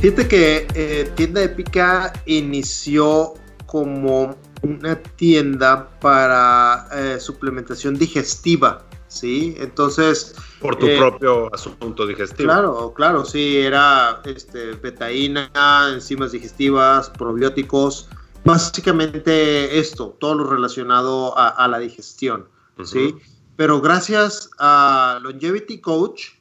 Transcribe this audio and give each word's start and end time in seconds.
Fíjate 0.00 0.28
que 0.28 0.66
eh, 0.74 1.10
Tienda 1.16 1.42
Épica 1.42 2.12
inició 2.26 3.34
como 3.66 4.36
una 4.62 4.96
tienda 5.16 5.88
para 6.00 6.88
eh, 6.92 7.18
suplementación 7.18 7.98
digestiva, 7.98 8.84
¿sí? 9.08 9.56
Entonces... 9.58 10.34
Por 10.60 10.76
tu 10.76 10.86
eh, 10.86 10.98
propio 10.98 11.52
asunto 11.54 12.06
digestivo. 12.06 12.48
Claro, 12.48 12.92
claro, 12.94 13.24
sí, 13.24 13.58
era 13.58 14.20
este, 14.24 14.72
betaína, 14.72 15.50
enzimas 15.92 16.32
digestivas, 16.32 17.10
probióticos, 17.10 18.08
básicamente 18.44 19.78
esto, 19.78 20.16
todo 20.20 20.34
lo 20.36 20.44
relacionado 20.50 21.36
a, 21.36 21.48
a 21.48 21.68
la 21.68 21.78
digestión, 21.78 22.48
¿sí? 22.84 23.16
Pero 23.56 23.80
gracias 23.80 24.50
a 24.58 25.18
Longevity 25.22 25.80
Coach, 25.80 26.35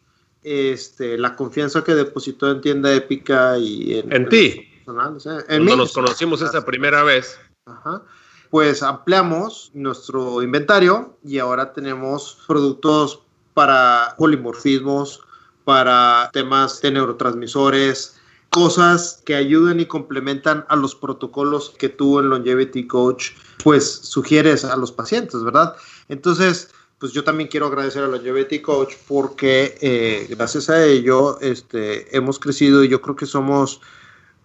este, 0.45 1.17
la 1.17 1.35
confianza 1.35 1.84
que 1.84 1.95
depositó 1.95 2.52
en 2.52 2.62
Tienda 2.62 2.94
Épica 2.94 3.58
y 3.58 3.98
en, 3.98 4.13
en 4.13 4.30
ti. 4.30 4.70
Personal, 4.86 5.16
o 5.16 5.20
sea, 5.20 5.40
en 5.40 5.66
Cuando 5.66 5.72
mí. 5.72 5.78
nos 5.78 5.94
conocimos 5.94 6.42
esa 6.44 6.64
primera 6.64 7.02
vez. 7.03 7.39
Ajá. 7.66 8.03
Pues 8.52 8.83
ampliamos 8.83 9.72
nuestro 9.73 10.44
inventario 10.44 11.17
y 11.23 11.39
ahora 11.39 11.73
tenemos 11.73 12.38
productos 12.47 13.23
para 13.55 14.14
polimorfismos, 14.20 15.22
para 15.64 16.30
temas 16.31 16.80
de 16.81 16.92
neurotransmisores, 16.92 18.20
cosas 18.52 19.23
que 19.25 19.33
ayuden 19.33 19.80
y 19.80 19.88
complementan 19.88 20.64
a 20.70 20.75
los 20.75 20.94
protocolos 20.94 21.72
que 21.72 21.89
tú 21.89 22.20
en 22.20 22.30
Longevity 22.30 22.86
Coach 22.86 23.31
pues 23.64 23.92
sugieres 23.92 24.64
a 24.64 24.77
los 24.77 24.92
pacientes, 24.92 25.44
¿verdad? 25.44 25.75
Entonces, 26.08 26.70
pues 27.00 27.12
yo 27.12 27.24
también 27.24 27.50
quiero 27.50 27.68
agradecer 27.68 28.04
a 28.04 28.08
Longevity 28.08 28.62
Coach 28.62 28.96
porque 29.08 29.78
eh, 29.82 30.28
gracias 30.30 30.70
a 30.70 30.86
ello 30.86 31.40
este, 31.42 32.16
hemos 32.16 32.40
crecido 32.40 32.84
y 32.84 32.90
yo 32.90 33.02
creo 33.02 33.16
que 33.16 33.26
somos 33.26 33.82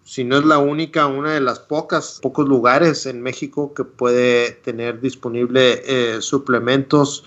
si 0.03 0.23
no 0.23 0.37
es 0.39 0.45
la 0.45 0.57
única, 0.57 1.07
una 1.07 1.33
de 1.33 1.41
las 1.41 1.59
pocas, 1.59 2.19
pocos 2.21 2.47
lugares 2.47 3.05
en 3.05 3.21
México 3.21 3.73
que 3.73 3.85
puede 3.85 4.51
tener 4.51 4.99
disponible 4.99 5.81
eh, 5.85 6.21
suplementos 6.21 7.23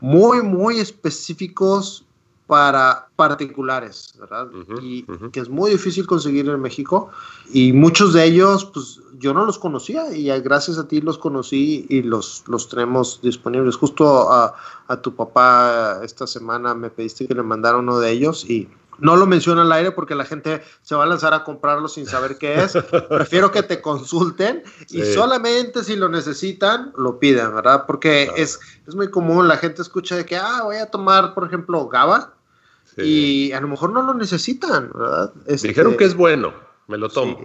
muy, 0.00 0.42
muy 0.42 0.78
específicos 0.78 2.04
para 2.48 3.08
particulares, 3.14 4.14
¿verdad? 4.18 4.48
Uh 4.48 4.64
-huh, 4.64 4.82
y 4.82 5.04
uh 5.06 5.16
-huh. 5.16 5.30
que 5.30 5.40
es 5.40 5.50
muy 5.50 5.70
difícil 5.70 6.06
conseguir 6.06 6.48
en 6.48 6.60
México. 6.62 7.10
Y 7.52 7.74
muchos 7.74 8.14
de 8.14 8.24
ellos, 8.24 8.64
pues 8.64 9.00
yo 9.18 9.34
no 9.34 9.44
los 9.44 9.58
conocía 9.58 10.16
y 10.16 10.28
gracias 10.40 10.78
a 10.78 10.88
ti 10.88 11.02
los 11.02 11.18
conocí 11.18 11.84
y 11.90 12.02
los, 12.02 12.44
los 12.46 12.70
tenemos 12.70 13.20
disponibles. 13.22 13.76
Justo 13.76 14.32
a, 14.32 14.54
a 14.88 14.96
tu 15.02 15.14
papá 15.14 16.00
esta 16.02 16.26
semana 16.26 16.74
me 16.74 16.88
pediste 16.88 17.28
que 17.28 17.34
le 17.34 17.42
mandara 17.42 17.76
uno 17.76 17.98
de 17.98 18.12
ellos 18.12 18.48
y 18.48 18.66
no 18.98 19.16
lo 19.16 19.26
menciono 19.26 19.60
al 19.60 19.72
aire 19.72 19.92
porque 19.92 20.14
la 20.14 20.24
gente 20.24 20.62
se 20.80 20.94
va 20.94 21.04
a 21.04 21.06
lanzar 21.06 21.34
a 21.34 21.44
comprarlo 21.44 21.86
sin 21.88 22.06
saber 22.06 22.38
qué 22.38 22.62
es. 22.62 22.72
Prefiero 23.10 23.52
que 23.52 23.62
te 23.62 23.82
consulten 23.82 24.62
y 24.88 25.02
sí. 25.02 25.12
solamente 25.12 25.84
si 25.84 25.96
lo 25.96 26.08
necesitan, 26.08 26.92
lo 26.96 27.18
piden, 27.18 27.54
¿verdad? 27.54 27.84
Porque 27.86 28.24
claro. 28.24 28.42
es, 28.42 28.58
es 28.86 28.94
muy 28.94 29.10
común, 29.10 29.48
la 29.48 29.58
gente 29.58 29.82
escucha 29.82 30.16
de 30.16 30.24
que, 30.24 30.36
ah, 30.36 30.62
voy 30.64 30.76
a 30.76 30.86
tomar, 30.86 31.34
por 31.34 31.46
ejemplo, 31.46 31.88
GABA 31.88 32.37
sí. 32.96 33.48
y 33.48 33.52
a 33.52 33.60
lo 33.60 33.68
mejor 33.68 33.90
no 33.92 34.02
lo 34.02 34.14
necesitan, 34.14 34.90
¿verdad? 34.94 35.32
Este, 35.46 35.68
Dijeron 35.68 35.96
que 35.96 36.04
es 36.04 36.14
bueno. 36.14 36.67
Me 36.88 36.96
lo 36.96 37.10
tomo. 37.10 37.36
Sí, 37.36 37.44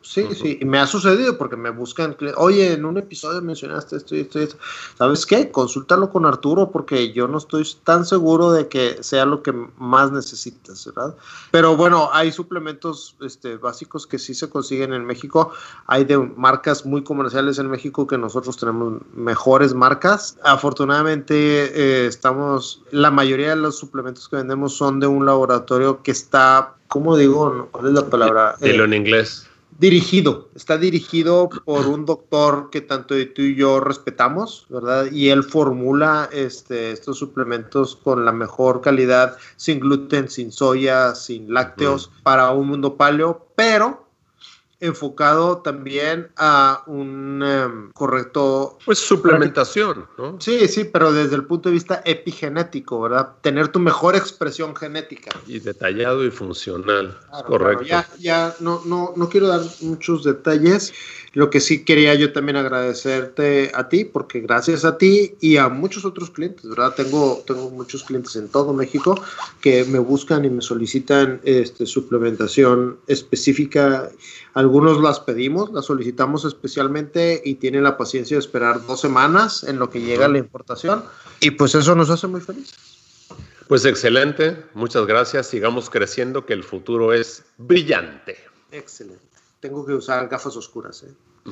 sí, 0.00 0.22
uh 0.22 0.28
-huh. 0.30 0.34
sí, 0.34 0.58
y 0.58 0.64
me 0.64 0.78
ha 0.78 0.86
sucedido 0.86 1.36
porque 1.36 1.54
me 1.54 1.68
buscan, 1.68 2.16
oye, 2.36 2.72
en 2.72 2.86
un 2.86 2.96
episodio 2.96 3.42
mencionaste 3.42 3.96
esto 3.96 4.16
y 4.16 4.20
esto 4.20 4.40
y 4.40 4.44
esto. 4.44 4.56
¿Sabes 4.96 5.26
qué? 5.26 5.50
Consúltalo 5.50 6.08
con 6.08 6.24
Arturo 6.24 6.70
porque 6.70 7.12
yo 7.12 7.28
no 7.28 7.36
estoy 7.36 7.68
tan 7.84 8.06
seguro 8.06 8.52
de 8.52 8.68
que 8.68 9.02
sea 9.02 9.26
lo 9.26 9.42
que 9.42 9.52
más 9.76 10.12
necesitas, 10.12 10.86
¿verdad? 10.86 11.14
Pero 11.50 11.76
bueno, 11.76 12.08
hay 12.10 12.32
suplementos 12.32 13.16
este, 13.20 13.58
básicos 13.58 14.06
que 14.06 14.18
sí 14.18 14.32
se 14.34 14.48
consiguen 14.48 14.94
en 14.94 15.04
México. 15.04 15.52
Hay 15.86 16.06
de 16.06 16.16
marcas 16.16 16.86
muy 16.86 17.04
comerciales 17.04 17.58
en 17.58 17.68
México 17.68 18.06
que 18.06 18.16
nosotros 18.16 18.56
tenemos 18.56 19.02
mejores 19.12 19.74
marcas. 19.74 20.38
Afortunadamente, 20.42 21.34
eh, 21.34 22.06
estamos, 22.06 22.82
la 22.92 23.10
mayoría 23.10 23.50
de 23.50 23.56
los 23.56 23.76
suplementos 23.76 24.26
que 24.26 24.36
vendemos 24.36 24.74
son 24.74 25.00
de 25.00 25.06
un 25.06 25.26
laboratorio 25.26 26.02
que 26.02 26.12
está 26.12 26.76
¿cómo 26.90 27.16
digo? 27.16 27.68
¿Cuál 27.70 27.86
es 27.86 27.92
la 27.92 28.10
palabra? 28.10 28.56
Dilo 28.60 28.82
eh, 28.82 28.86
en 28.86 28.94
inglés. 28.94 29.46
Dirigido, 29.78 30.50
está 30.54 30.76
dirigido 30.76 31.48
por 31.64 31.86
un 31.86 32.04
doctor 32.04 32.68
que 32.70 32.82
tanto 32.82 33.14
tú 33.34 33.40
y 33.40 33.54
yo 33.54 33.80
respetamos, 33.80 34.66
¿verdad? 34.68 35.10
Y 35.10 35.30
él 35.30 35.42
formula 35.42 36.28
este, 36.32 36.90
estos 36.90 37.18
suplementos 37.18 37.96
con 37.96 38.26
la 38.26 38.32
mejor 38.32 38.82
calidad, 38.82 39.38
sin 39.56 39.80
gluten, 39.80 40.28
sin 40.28 40.52
soya, 40.52 41.14
sin 41.14 41.54
lácteos, 41.54 42.10
para 42.22 42.50
un 42.50 42.66
mundo 42.66 42.96
paleo, 42.96 43.46
pero 43.56 44.09
enfocado 44.80 45.58
también 45.58 46.28
a 46.36 46.82
un 46.86 47.42
um, 47.42 47.92
correcto... 47.92 48.78
Pues 48.84 48.98
suplementación, 48.98 50.06
¿no? 50.18 50.40
Sí, 50.40 50.66
sí, 50.68 50.84
pero 50.84 51.12
desde 51.12 51.36
el 51.36 51.44
punto 51.44 51.68
de 51.68 51.74
vista 51.74 52.02
epigenético, 52.04 53.00
¿verdad? 53.00 53.34
Tener 53.42 53.68
tu 53.68 53.78
mejor 53.78 54.16
expresión 54.16 54.74
genética. 54.74 55.30
Y 55.46 55.60
detallado 55.60 56.24
y 56.24 56.30
funcional, 56.30 57.18
claro, 57.28 57.46
correcto. 57.46 57.84
Claro. 57.84 58.08
Ya, 58.18 58.48
ya 58.48 58.56
no, 58.60 58.82
no, 58.86 59.12
no 59.16 59.28
quiero 59.28 59.48
dar 59.48 59.60
muchos 59.82 60.24
detalles. 60.24 60.92
Lo 61.32 61.48
que 61.48 61.60
sí 61.60 61.84
quería 61.84 62.14
yo 62.14 62.32
también 62.32 62.56
agradecerte 62.56 63.70
a 63.74 63.88
ti, 63.88 64.04
porque 64.04 64.40
gracias 64.40 64.84
a 64.84 64.98
ti 64.98 65.36
y 65.40 65.58
a 65.58 65.68
muchos 65.68 66.04
otros 66.04 66.30
clientes, 66.30 66.68
¿verdad? 66.68 66.94
Tengo, 66.96 67.44
tengo 67.46 67.70
muchos 67.70 68.02
clientes 68.02 68.34
en 68.34 68.48
todo 68.48 68.72
México 68.72 69.14
que 69.60 69.84
me 69.84 70.00
buscan 70.00 70.44
y 70.44 70.50
me 70.50 70.60
solicitan 70.60 71.40
este, 71.44 71.86
suplementación 71.86 72.98
específica. 73.06 74.10
Algunos 74.70 75.02
las 75.02 75.18
pedimos, 75.18 75.72
las 75.72 75.86
solicitamos 75.86 76.44
especialmente 76.44 77.42
y 77.44 77.56
tienen 77.56 77.82
la 77.82 77.96
paciencia 77.96 78.36
de 78.36 78.38
esperar 78.38 78.86
dos 78.86 79.00
semanas 79.00 79.64
en 79.64 79.80
lo 79.80 79.90
que 79.90 80.00
llega 80.00 80.28
la 80.28 80.38
importación. 80.38 81.02
Y 81.40 81.50
pues 81.50 81.74
eso 81.74 81.96
nos 81.96 82.08
hace 82.08 82.28
muy 82.28 82.40
felices. 82.40 82.78
Pues 83.66 83.84
excelente, 83.84 84.64
muchas 84.74 85.06
gracias. 85.06 85.48
Sigamos 85.48 85.90
creciendo, 85.90 86.46
que 86.46 86.52
el 86.52 86.62
futuro 86.62 87.12
es 87.12 87.42
brillante. 87.58 88.36
Excelente. 88.70 89.24
Tengo 89.58 89.84
que 89.84 89.94
usar 89.94 90.28
gafas 90.28 90.56
oscuras, 90.56 91.02
¿eh? 91.02 91.12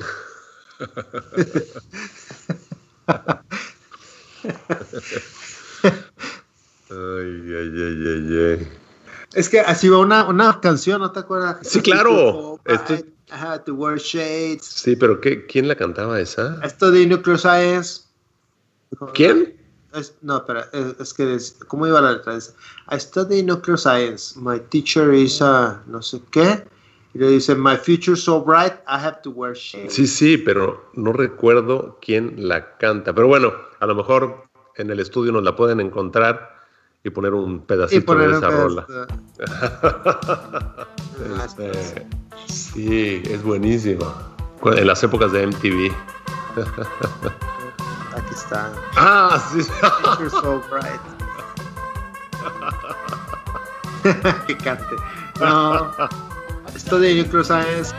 ay, 6.89 7.53
ay, 7.53 7.73
ay, 7.83 8.07
ay, 8.07 8.37
ay. 8.47 8.88
Es 9.33 9.49
que 9.49 9.59
así 9.59 9.89
va 9.89 9.99
una, 9.99 10.27
una 10.27 10.59
canción, 10.59 11.01
¿no 11.01 11.11
te 11.11 11.19
acuerdas? 11.19 11.57
Sí, 11.61 11.81
claro. 11.81 12.59
Esto... 12.65 12.95
I, 12.95 13.05
I 13.31 13.35
had 13.35 13.63
to 13.65 13.75
wear 13.75 13.97
shades. 13.97 14.65
Sí, 14.65 14.95
pero 14.95 15.21
¿qué, 15.21 15.45
¿quién 15.45 15.67
la 15.67 15.75
cantaba 15.75 16.19
esa? 16.19 16.59
Esto 16.63 16.89
de 16.89 17.05
Nuclear 17.05 17.37
Science. 17.37 18.01
¿Quién? 19.13 19.55
Es, 19.93 20.15
no, 20.21 20.37
espera, 20.37 20.69
es, 20.71 20.99
es 20.99 21.13
que, 21.13 21.33
es, 21.33 21.57
¿cómo 21.67 21.87
iba 21.87 21.99
la 22.01 22.13
letra? 22.13 22.35
Es, 22.35 22.55
I 22.91 22.99
study 22.99 23.43
nuclear 23.43 23.77
science. 23.77 24.39
My 24.39 24.59
teacher 24.69 25.13
is 25.13 25.41
a 25.41 25.81
no 25.87 26.01
sé 26.01 26.21
qué. 26.31 26.63
Y 27.13 27.19
le 27.19 27.27
dice, 27.29 27.55
My 27.55 27.75
future 27.75 28.15
so 28.15 28.39
bright, 28.39 28.73
I 28.87 29.03
have 29.03 29.21
to 29.23 29.31
wear 29.31 29.55
shades. 29.55 29.93
Sí, 29.93 30.05
sí, 30.05 30.37
pero 30.37 30.91
no 30.93 31.11
recuerdo 31.11 31.97
quién 32.01 32.35
la 32.37 32.77
canta. 32.77 33.13
Pero 33.13 33.27
bueno, 33.27 33.51
a 33.79 33.87
lo 33.87 33.95
mejor 33.95 34.43
en 34.75 34.91
el 34.91 34.99
estudio 34.99 35.31
nos 35.31 35.43
la 35.43 35.55
pueden 35.55 35.79
encontrar 35.79 36.58
y 37.03 37.09
poner 37.09 37.33
un 37.33 37.61
pedacito 37.61 38.05
poner 38.05 38.31
de 38.31 38.37
esa 38.37 38.49
rola. 38.49 38.85
este, 41.45 42.07
sí, 42.47 43.23
es 43.25 43.41
buenísimo. 43.43 44.05
En 44.65 44.87
las 44.87 45.01
épocas 45.03 45.31
de 45.31 45.47
MTV. 45.47 45.91
Aquí 48.15 48.33
está. 48.33 48.71
Ah, 48.97 49.41
sí. 49.51 49.61
Future 49.61 50.29
so 50.29 50.61
bright. 50.69 50.99
que 54.47 54.57
cante. 54.57 54.95
No. 55.39 55.91
study 56.75 57.21
nuclear 57.21 57.43
science. 57.43 57.93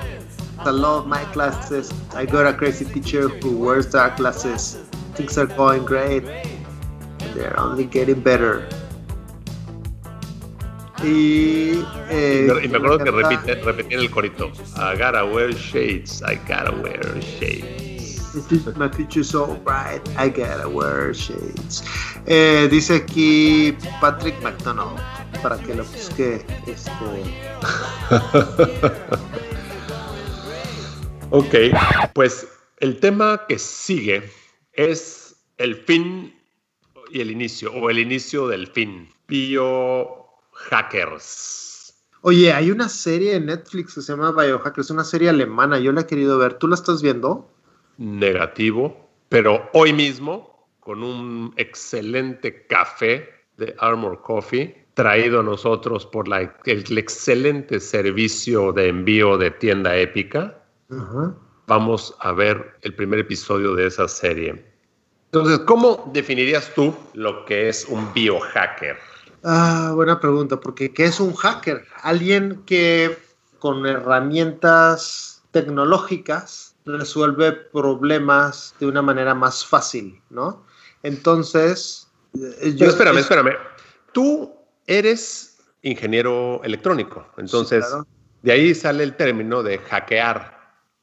I 0.58 0.70
love 0.70 1.06
my 1.06 1.24
classes. 1.32 1.90
I 2.14 2.26
got 2.26 2.46
a 2.46 2.52
crazy 2.52 2.84
teacher 2.84 3.28
who 3.28 3.56
wears 3.56 3.86
dark 3.86 4.18
glasses. 4.18 4.76
Things 5.14 5.38
are 5.38 5.46
going 5.46 5.86
great. 5.86 6.24
They're 7.34 7.58
only 7.58 7.84
getting 7.84 8.20
better. 8.20 8.68
Y, 11.02 11.82
eh, 12.10 12.48
y 12.62 12.68
me 12.68 12.76
acuerdo 12.76 12.98
que 12.98 13.10
repite, 13.10 13.54
repetían 13.54 14.02
el 14.02 14.10
corito. 14.10 14.52
I 14.76 14.98
gotta 14.98 15.24
wear 15.24 15.50
shades, 15.52 16.22
I 16.22 16.36
gotta 16.46 16.72
wear 16.82 17.18
shades. 17.20 18.20
My 18.76 18.88
future's 18.88 19.30
so 19.30 19.56
bright, 19.64 20.06
I 20.16 20.28
gotta 20.28 20.68
wear 20.68 21.14
shades. 21.14 21.82
Eh, 22.26 22.68
dice 22.70 22.96
aquí 22.96 23.74
Patrick 24.00 24.38
McDonald, 24.42 25.00
para 25.42 25.56
que 25.58 25.74
lo 25.74 25.84
busque. 25.84 26.44
Este... 26.66 26.90
ok, 31.30 31.54
pues 32.12 32.46
el 32.78 33.00
tema 33.00 33.40
que 33.48 33.58
sigue 33.58 34.30
es 34.74 35.36
el 35.58 35.76
fin 35.76 36.34
y 37.10 37.20
el 37.20 37.30
inicio, 37.30 37.72
o 37.72 37.90
el 37.90 37.98
inicio 37.98 38.48
del 38.48 38.66
fin. 38.66 39.08
Biohackers. 40.68 41.94
Oye, 42.22 42.52
hay 42.52 42.70
una 42.70 42.88
serie 42.88 43.36
en 43.36 43.46
Netflix 43.46 43.94
que 43.94 44.02
se 44.02 44.12
llama 44.12 44.32
Biohackers, 44.32 44.90
una 44.90 45.04
serie 45.04 45.30
alemana, 45.30 45.78
yo 45.78 45.92
la 45.92 46.02
he 46.02 46.06
querido 46.06 46.38
ver. 46.38 46.54
¿Tú 46.54 46.68
la 46.68 46.74
estás 46.74 47.00
viendo? 47.00 47.50
Negativo, 47.96 49.08
pero 49.28 49.68
hoy 49.72 49.92
mismo, 49.92 50.68
con 50.80 51.02
un 51.02 51.54
excelente 51.56 52.66
café 52.66 53.28
de 53.56 53.74
Armor 53.78 54.20
Coffee, 54.20 54.86
traído 54.94 55.40
a 55.40 55.42
nosotros 55.42 56.04
por 56.04 56.28
la, 56.28 56.54
el, 56.64 56.98
excelente 56.98 57.80
servicio 57.80 58.72
de 58.72 58.88
envío 58.88 59.38
de 59.38 59.50
tienda 59.52 59.96
épica, 59.96 60.62
vamos 61.66 62.14
a 62.20 62.32
ver 62.32 62.76
el 62.82 62.94
primer 62.94 63.20
episodio 63.20 63.74
de 63.74 63.86
esa 63.86 64.08
serie. 64.08 64.62
Entonces, 65.26 65.60
¿cómo 65.60 66.10
definirías 66.12 66.74
tú 66.74 66.94
lo 67.14 67.44
que 67.46 67.68
es 67.68 67.86
un 67.86 68.12
biohacker? 68.12 68.98
Ah, 69.42 69.92
buena 69.94 70.20
pregunta, 70.20 70.60
porque 70.60 70.92
¿qué 70.92 71.04
es 71.04 71.18
un 71.20 71.34
hacker? 71.34 71.84
Alguien 72.02 72.62
que 72.66 73.16
con 73.58 73.86
herramientas 73.86 75.42
tecnológicas 75.50 76.76
resuelve 76.84 77.52
problemas 77.52 78.74
de 78.80 78.86
una 78.86 79.02
manera 79.02 79.34
más 79.34 79.64
fácil, 79.64 80.20
¿no? 80.30 80.64
Entonces, 81.02 82.08
eh, 82.34 82.74
yo... 82.76 82.86
espérame, 82.86 83.18
espérame. 83.18 83.56
Tú 84.12 84.52
eres 84.86 85.58
ingeniero 85.82 86.60
electrónico, 86.62 87.26
entonces 87.38 87.84
de 88.42 88.52
ahí 88.52 88.74
sale 88.74 89.04
el 89.04 89.16
término 89.16 89.62
de 89.62 89.78
hackear. 89.78 90.58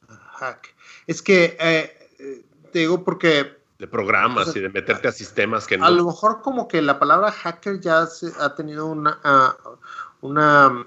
Hack. 0.08 0.74
Es 1.06 1.22
que, 1.22 1.56
eh, 1.58 2.08
eh, 2.18 2.44
te 2.72 2.80
digo 2.80 3.02
porque 3.02 3.57
de 3.78 3.86
programas 3.86 4.54
y 4.56 4.60
de 4.60 4.68
meterte 4.68 5.08
a 5.08 5.12
sistemas 5.12 5.66
que 5.66 5.78
no. 5.78 5.86
A 5.86 5.90
lo 5.90 6.06
mejor 6.06 6.42
como 6.42 6.66
que 6.66 6.82
la 6.82 6.98
palabra 6.98 7.30
hacker 7.30 7.80
ya 7.80 8.06
se, 8.06 8.32
ha 8.40 8.54
tenido 8.54 8.86
una, 8.86 9.20
ah, 9.22 9.56
una 10.20 10.86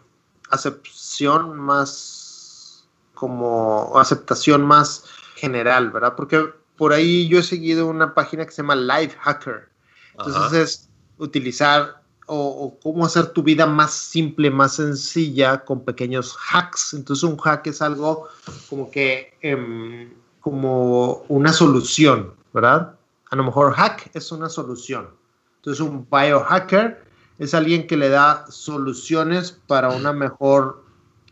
acepción 0.49 1.57
más 1.57 2.87
como 3.13 3.97
aceptación 3.97 4.65
más 4.65 5.05
general, 5.35 5.91
¿verdad? 5.91 6.15
Porque 6.15 6.43
por 6.75 6.91
ahí 6.91 7.27
yo 7.27 7.39
he 7.39 7.43
seguido 7.43 7.87
una 7.87 8.13
página 8.13 8.45
que 8.45 8.51
se 8.51 8.61
llama 8.61 8.75
Live 8.75 9.15
Hacker. 9.19 9.69
Entonces 10.17 10.53
es 10.53 10.89
utilizar 11.17 12.01
o, 12.25 12.77
cómo 12.81 13.05
hacer 13.05 13.27
tu 13.27 13.43
vida 13.43 13.65
más 13.65 13.93
simple, 13.93 14.49
más 14.49 14.75
sencilla 14.75 15.63
con 15.63 15.85
pequeños 15.85 16.35
hacks. 16.51 16.93
Entonces 16.93 17.23
un 17.23 17.37
hack 17.37 17.67
es 17.67 17.81
algo 17.81 18.27
como 18.69 18.89
que 18.89 19.33
em, 19.41 20.11
como 20.39 21.23
una 21.27 21.53
solución, 21.53 22.33
¿verdad? 22.53 22.95
A 23.29 23.35
lo 23.35 23.43
mejor 23.43 23.73
hack 23.73 24.09
es 24.13 24.31
una 24.31 24.49
solución. 24.49 25.09
Entonces 25.57 25.81
un 25.81 26.07
biohacker 26.09 27.05
es 27.39 27.53
alguien 27.53 27.87
que 27.87 27.97
le 27.97 28.09
da 28.09 28.45
soluciones 28.49 29.51
para 29.67 29.89
una 29.89 30.13
mejor 30.13 30.83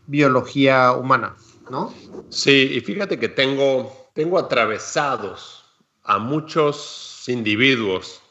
biología 0.08 0.92
humana, 0.94 1.36
¿no? 1.70 1.94
Sí, 2.30 2.72
y 2.74 2.82
fíjate 2.82 3.20
que 3.20 3.30
tengo, 3.30 4.10
tengo 4.14 4.40
atravesados 4.40 5.66
a 6.04 6.18
muchos 6.18 7.24
individuos 7.28 8.22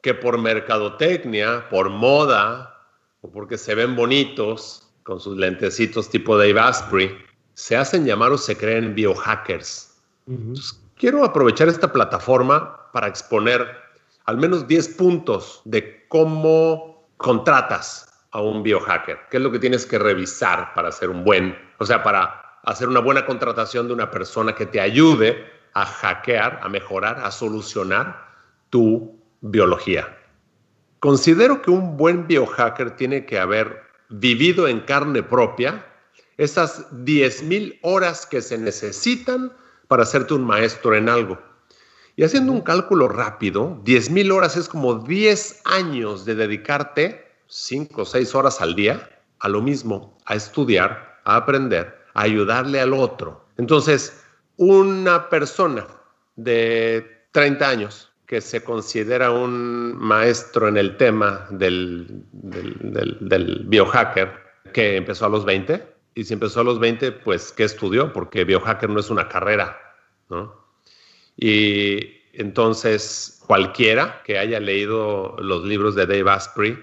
que 0.00 0.14
por 0.14 0.36
mercadotecnia, 0.38 1.68
por 1.70 1.90
moda, 1.90 2.76
o 3.20 3.30
porque 3.30 3.56
se 3.56 3.74
ven 3.74 3.94
bonitos 3.94 4.88
con 5.04 5.20
sus 5.20 5.36
lentecitos 5.36 6.10
tipo 6.10 6.36
Dave 6.36 6.58
Asprey, 6.58 7.16
se 7.54 7.76
hacen 7.76 8.04
llamar 8.04 8.32
o 8.32 8.38
se 8.38 8.56
creen 8.56 8.94
biohackers. 8.94 9.96
Quiero 10.96 11.24
aprovechar 11.24 11.68
esta 11.68 11.92
plataforma 11.92 12.90
para 12.92 13.08
exponer 13.08 13.66
al 14.26 14.36
menos 14.36 14.66
10 14.68 14.88
puntos 14.90 15.62
de 15.64 16.06
cómo 16.08 17.08
contratas 17.16 18.08
a 18.30 18.40
un 18.40 18.62
biohacker. 18.62 19.18
¿Qué 19.30 19.38
es 19.38 19.42
lo 19.42 19.50
que 19.50 19.58
tienes 19.58 19.84
que 19.86 19.98
revisar 19.98 20.72
para 20.74 20.88
hacer 20.88 21.10
un 21.10 21.24
buen, 21.24 21.56
o 21.78 21.84
sea, 21.84 22.02
para 22.02 22.60
hacer 22.64 22.88
una 22.88 23.00
buena 23.00 23.26
contratación 23.26 23.88
de 23.88 23.94
una 23.94 24.10
persona 24.10 24.54
que 24.54 24.66
te 24.66 24.80
ayude 24.80 25.44
a 25.74 25.84
hackear, 25.84 26.60
a 26.62 26.68
mejorar, 26.68 27.18
a 27.24 27.30
solucionar 27.30 28.26
tu 28.70 29.18
biología? 29.40 30.16
Considero 31.00 31.62
que 31.62 31.70
un 31.70 31.96
buen 31.96 32.26
biohacker 32.26 32.96
tiene 32.96 33.26
que 33.26 33.38
haber 33.38 33.82
vivido 34.08 34.68
en 34.68 34.80
carne 34.80 35.22
propia 35.22 35.84
esas 36.36 36.90
10.000 36.92 37.80
horas 37.82 38.26
que 38.26 38.40
se 38.40 38.56
necesitan 38.56 39.52
para 39.92 40.04
hacerte 40.04 40.32
un 40.32 40.44
maestro 40.44 40.94
en 40.96 41.10
algo. 41.10 41.38
Y 42.16 42.24
haciendo 42.24 42.50
un 42.50 42.62
cálculo 42.62 43.08
rápido, 43.08 43.78
10.000 43.84 44.32
horas 44.32 44.56
es 44.56 44.66
como 44.66 44.94
10 44.94 45.60
años 45.66 46.24
de 46.24 46.34
dedicarte 46.34 47.26
5 47.48 48.00
o 48.00 48.04
6 48.06 48.34
horas 48.34 48.62
al 48.62 48.74
día 48.74 49.10
a 49.38 49.50
lo 49.50 49.60
mismo, 49.60 50.16
a 50.24 50.34
estudiar, 50.34 51.20
a 51.24 51.36
aprender, 51.36 51.94
a 52.14 52.22
ayudarle 52.22 52.80
al 52.80 52.94
otro. 52.94 53.44
Entonces, 53.58 54.24
una 54.56 55.28
persona 55.28 55.86
de 56.36 57.26
30 57.32 57.68
años 57.68 58.10
que 58.24 58.40
se 58.40 58.64
considera 58.64 59.30
un 59.30 59.94
maestro 59.98 60.68
en 60.68 60.78
el 60.78 60.96
tema 60.96 61.46
del, 61.50 62.24
del, 62.32 63.18
del 63.20 63.64
biohacker, 63.66 64.32
que 64.72 64.96
empezó 64.96 65.26
a 65.26 65.28
los 65.28 65.44
20, 65.44 65.86
y 66.14 66.24
si 66.24 66.34
empezó 66.34 66.60
a 66.60 66.64
los 66.64 66.78
20, 66.78 67.12
pues, 67.12 67.52
¿qué 67.52 67.64
estudió? 67.64 68.12
Porque 68.12 68.44
biohacker 68.44 68.90
no 68.90 69.00
es 69.00 69.10
una 69.10 69.28
carrera, 69.28 69.78
¿no? 70.28 70.54
Y 71.36 72.22
entonces, 72.34 73.42
cualquiera 73.46 74.22
que 74.24 74.38
haya 74.38 74.60
leído 74.60 75.36
los 75.38 75.64
libros 75.64 75.94
de 75.94 76.06
Dave 76.06 76.30
Asprey 76.30 76.78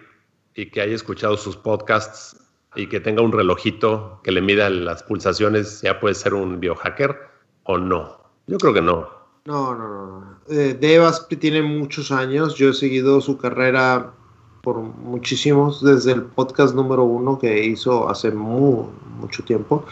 y 0.56 0.68
que 0.68 0.82
haya 0.82 0.96
escuchado 0.96 1.38
sus 1.38 1.56
podcasts 1.56 2.38
y 2.76 2.88
que 2.88 3.00
tenga 3.00 3.22
un 3.22 3.32
relojito 3.32 4.20
que 4.24 4.32
le 4.32 4.42
mida 4.42 4.70
las 4.70 5.04
pulsaciones, 5.04 5.82
ya 5.82 6.00
puede 6.00 6.16
ser 6.16 6.34
un 6.34 6.60
biohacker 6.60 7.18
o 7.64 7.78
no. 7.78 8.20
Yo 8.48 8.58
creo 8.58 8.74
que 8.74 8.82
no. 8.82 9.10
No, 9.46 9.76
no, 9.76 9.88
no. 9.88 10.40
Eh, 10.50 10.78
Dave 10.80 11.06
Asprey 11.06 11.40
tiene 11.40 11.62
muchos 11.62 12.12
años. 12.12 12.56
Yo 12.56 12.70
he 12.70 12.74
seguido 12.74 13.22
su 13.22 13.38
carrera 13.38 14.14
por 14.62 14.78
muchísimos, 14.78 15.84
desde 15.84 16.14
el 16.14 16.24
podcast 16.24 16.76
número 16.76 17.04
uno 17.04 17.40
que 17.40 17.66
hizo 17.66 18.10
hace 18.10 18.32
mucho 18.32 19.44
tiempo. 19.44 19.86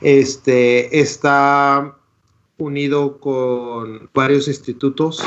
Este 0.00 1.00
está 1.00 1.96
unido 2.58 3.18
con 3.18 4.08
varios 4.14 4.48
institutos, 4.48 5.22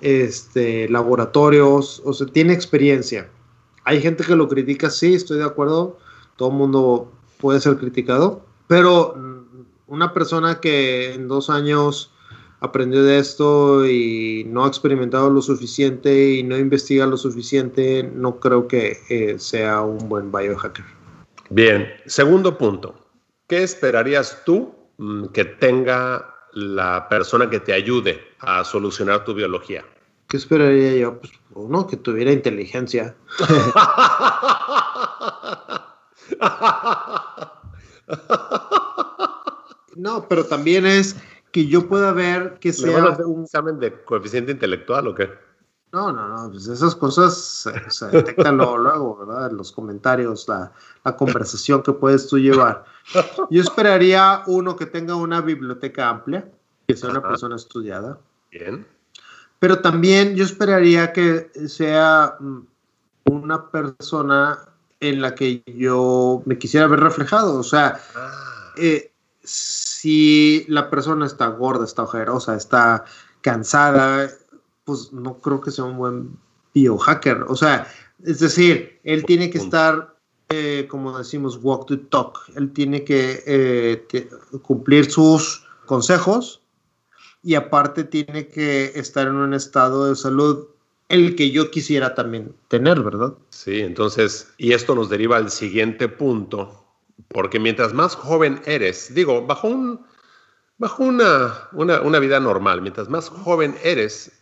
este, 0.00 0.88
laboratorios, 0.88 2.02
o 2.04 2.12
sea, 2.12 2.26
tiene 2.26 2.52
experiencia. 2.52 3.28
Hay 3.84 4.00
gente 4.00 4.24
que 4.24 4.36
lo 4.36 4.48
critica, 4.48 4.90
sí, 4.90 5.14
estoy 5.14 5.38
de 5.38 5.44
acuerdo, 5.44 5.98
todo 6.36 6.50
el 6.50 6.56
mundo 6.56 7.12
puede 7.38 7.60
ser 7.60 7.76
criticado, 7.78 8.42
pero 8.66 9.14
una 9.86 10.14
persona 10.14 10.60
que 10.60 11.14
en 11.14 11.28
dos 11.28 11.50
años 11.50 12.12
aprendió 12.60 13.02
de 13.02 13.18
esto 13.18 13.86
y 13.86 14.44
no 14.46 14.64
ha 14.64 14.68
experimentado 14.68 15.30
lo 15.30 15.42
suficiente 15.42 16.34
y 16.34 16.42
no 16.42 16.58
investiga 16.58 17.06
lo 17.06 17.16
suficiente, 17.16 18.02
no 18.02 18.38
creo 18.38 18.68
que 18.68 18.98
eh, 19.08 19.38
sea 19.38 19.80
un 19.80 20.08
buen 20.08 20.30
biohacker. 20.30 20.84
Bien, 21.48 21.88
segundo 22.06 22.56
punto. 22.56 22.94
¿Qué 23.48 23.62
esperarías 23.62 24.42
tú 24.44 24.74
mm, 24.98 25.26
que 25.28 25.44
tenga 25.44 26.34
la 26.52 27.08
persona 27.08 27.50
que 27.50 27.60
te 27.60 27.72
ayude 27.72 28.20
a 28.38 28.64
solucionar 28.64 29.24
tu 29.24 29.34
biología? 29.34 29.84
¿Qué 30.28 30.36
esperaría 30.36 30.94
yo? 30.94 31.18
Pues 31.18 31.32
uno 31.54 31.86
que 31.86 31.96
tuviera 31.96 32.30
inteligencia. 32.30 33.16
no, 39.96 40.28
pero 40.28 40.44
también 40.44 40.86
es 40.86 41.16
que 41.52 41.66
yo 41.66 41.88
pueda 41.88 42.12
ver 42.12 42.58
que 42.60 42.72
sea. 42.72 43.02
a 43.02 43.12
hacer 43.12 43.26
un 43.26 43.44
examen 43.44 43.78
de 43.78 44.02
coeficiente 44.04 44.52
intelectual 44.52 45.08
o 45.08 45.14
qué? 45.14 45.30
No, 45.92 46.12
no, 46.12 46.28
no, 46.28 46.50
pues 46.50 46.68
esas 46.68 46.94
cosas 46.94 47.66
se, 47.88 48.06
detectan 48.08 48.56
luego, 48.58 49.16
¿verdad? 49.26 49.50
En 49.50 49.56
los 49.56 49.72
comentarios, 49.72 50.46
la, 50.46 50.72
la, 51.04 51.16
conversación 51.16 51.82
que 51.82 51.92
puedes 51.92 52.28
tú 52.28 52.38
llevar. 52.38 52.84
Yo 53.50 53.60
esperaría 53.60 54.44
uno 54.46 54.76
que 54.76 54.86
tenga 54.86 55.16
una 55.16 55.40
biblioteca 55.40 56.08
amplia, 56.08 56.48
que 56.86 56.96
sea 56.96 57.10
una 57.10 57.22
persona 57.22 57.56
estudiada. 57.56 58.18
Bien. 58.52 58.86
Pero 59.58 59.80
también 59.80 60.36
yo 60.36 60.44
esperaría 60.44 61.12
que 61.12 61.50
sea 61.66 62.36
mm, 62.38 62.60
una 63.24 63.70
persona 63.70 64.60
en 65.00 65.20
la 65.20 65.34
que 65.34 65.62
yo 65.66 66.42
me 66.46 66.56
quisiera 66.56 66.86
ver 66.86 67.00
reflejado. 67.00 67.58
O 67.58 67.64
sea, 67.64 68.00
ah. 68.14 68.72
eh, 68.76 69.12
si 70.00 70.64
la 70.66 70.88
persona 70.88 71.26
está 71.26 71.48
gorda, 71.48 71.84
está 71.84 72.04
ojerosa, 72.04 72.56
está 72.56 73.04
cansada, 73.42 74.30
pues 74.84 75.12
no 75.12 75.38
creo 75.40 75.60
que 75.60 75.70
sea 75.70 75.84
un 75.84 75.98
buen 75.98 76.38
biohacker. 76.72 77.42
O 77.48 77.54
sea, 77.54 77.86
es 78.24 78.40
decir, 78.40 78.98
él 79.04 79.26
tiene 79.26 79.50
que 79.50 79.58
estar, 79.58 80.16
eh, 80.48 80.86
como 80.88 81.18
decimos, 81.18 81.58
walk 81.62 81.86
the 81.86 81.98
talk. 81.98 82.38
Él 82.56 82.72
tiene 82.72 83.04
que 83.04 83.42
eh, 83.46 84.06
cumplir 84.62 85.10
sus 85.10 85.66
consejos 85.84 86.62
y 87.42 87.54
aparte 87.54 88.04
tiene 88.04 88.48
que 88.48 88.92
estar 88.94 89.26
en 89.26 89.34
un 89.34 89.52
estado 89.52 90.06
de 90.06 90.16
salud 90.16 90.66
el 91.10 91.36
que 91.36 91.50
yo 91.50 91.70
quisiera 91.70 92.14
también 92.14 92.54
tener, 92.68 93.00
¿verdad? 93.02 93.34
Sí, 93.50 93.80
entonces, 93.80 94.50
y 94.56 94.72
esto 94.72 94.94
nos 94.94 95.10
deriva 95.10 95.36
al 95.36 95.50
siguiente 95.50 96.08
punto, 96.08 96.86
porque 97.28 97.58
mientras 97.58 97.92
más 97.92 98.14
joven 98.14 98.60
eres, 98.64 99.14
digo, 99.14 99.46
bajo, 99.46 99.68
un, 99.68 100.06
bajo 100.78 101.04
una, 101.04 101.68
una, 101.72 102.00
una 102.00 102.18
vida 102.18 102.40
normal, 102.40 102.82
mientras 102.82 103.08
más 103.08 103.28
joven 103.28 103.76
eres, 103.82 104.32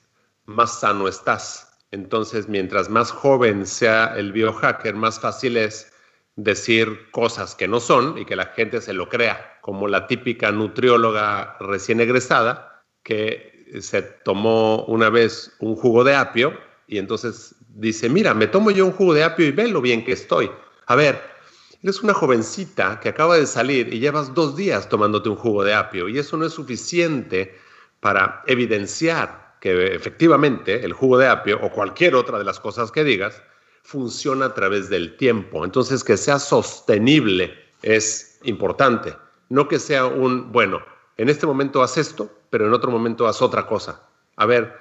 más 0.47 0.81
sano 0.81 1.09
estás. 1.09 1.79
Entonces, 1.91 2.49
mientras 2.49 2.89
más 2.89 3.11
joven 3.11 3.67
sea 3.67 4.15
el 4.17 4.33
biohacker, 4.33 4.95
más 4.95 5.19
fácil 5.21 5.57
es 5.57 5.93
decir 6.37 7.11
cosas 7.11 7.55
que 7.55 7.67
no 7.67 7.81
son 7.81 8.17
y 8.19 8.25
que 8.25 8.37
la 8.37 8.47
gente 8.47 8.81
se 8.81 8.93
lo 8.93 9.09
crea, 9.09 9.59
como 9.61 9.89
la 9.89 10.07
típica 10.07 10.53
nutrióloga 10.53 11.57
recién 11.61 12.01
egresada 12.01 12.85
que 13.03 13.67
se 13.81 14.03
tomó 14.03 14.85
una 14.85 15.11
vez 15.11 15.55
un 15.59 15.77
jugo 15.77 16.05
de 16.05 16.15
apio 16.15 16.59
y 16.87 16.99
entonces 16.99 17.55
dice, 17.69 18.09
mira, 18.09 18.35
me 18.35 18.47
tomo 18.47 18.71
yo 18.71 18.87
un 18.87 18.93
jugo 18.93 19.15
de 19.15 19.25
apio 19.25 19.47
y 19.47 19.53
ve 19.53 19.69
lo 19.69 19.81
bien 19.81 20.05
que 20.05 20.13
estoy. 20.13 20.51
A 20.87 20.97
ver, 20.97 21.21
eres 21.83 22.03
una 22.03 22.15
jovencita 22.15 23.01
que 23.01 23.09
acaba 23.09 23.37
de 23.37 23.47
salir 23.47 23.93
y 23.93 24.01
llevas 24.01 24.35
dos 24.35 24.57
días 24.57 24.89
tomándote 24.89 25.29
un 25.29 25.37
jugo 25.37 25.65
de 25.65 25.75
apio 25.75 26.09
y 26.09 26.19
eso 26.19 26.37
no 26.37 26.47
es 26.47 26.53
suficiente 26.53 27.57
para 28.01 28.43
evidenciar 28.47 29.57
que 29.61 29.95
efectivamente 29.95 30.85
el 30.85 30.93
jugo 30.93 31.19
de 31.19 31.29
apio 31.29 31.59
o 31.63 31.71
cualquier 31.71 32.15
otra 32.15 32.39
de 32.39 32.45
las 32.45 32.61
cosas 32.61 32.91
que 32.93 33.05
digas 33.05 33.43
funciona 33.83 34.47
a 34.47 34.55
través 34.55 34.91
del 34.91 35.17
tiempo. 35.17 35.65
Entonces, 35.65 36.05
que 36.05 36.17
sea 36.17 36.39
sostenible 36.39 37.55
es 37.83 38.39
importante, 38.43 39.17
no 39.49 39.67
que 39.67 39.79
sea 39.79 40.05
un, 40.05 40.53
bueno, 40.53 40.83
en 41.17 41.29
este 41.29 41.47
momento 41.47 41.83
haz 41.83 41.97
esto, 41.97 42.31
pero 42.51 42.67
en 42.67 42.75
otro 42.75 42.91
momento 42.91 43.27
haz 43.27 43.41
otra 43.41 43.67
cosa. 43.67 44.03
A 44.37 44.47
ver, 44.47 44.77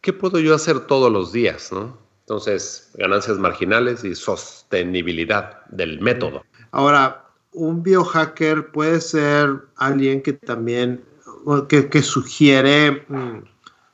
¿qué 0.00 0.12
puedo 0.12 0.38
yo 0.38 0.54
hacer 0.54 0.80
todos 0.80 1.10
los 1.10 1.32
días? 1.32 1.72
¿no? 1.72 1.98
Entonces, 2.24 2.90
ganancias 2.94 3.38
marginales 3.38 4.02
y 4.02 4.14
sostenibilidad 4.14 5.66
del 5.66 6.00
método. 6.00 6.42
Ahora, 6.70 7.26
un 7.52 7.82
biohacker 7.82 8.72
puede 8.72 9.02
ser 9.02 9.50
alguien 9.76 10.22
que 10.22 10.32
también, 10.32 11.04
que, 11.68 12.02
sugiere 12.02 13.04
mm, 13.08 13.44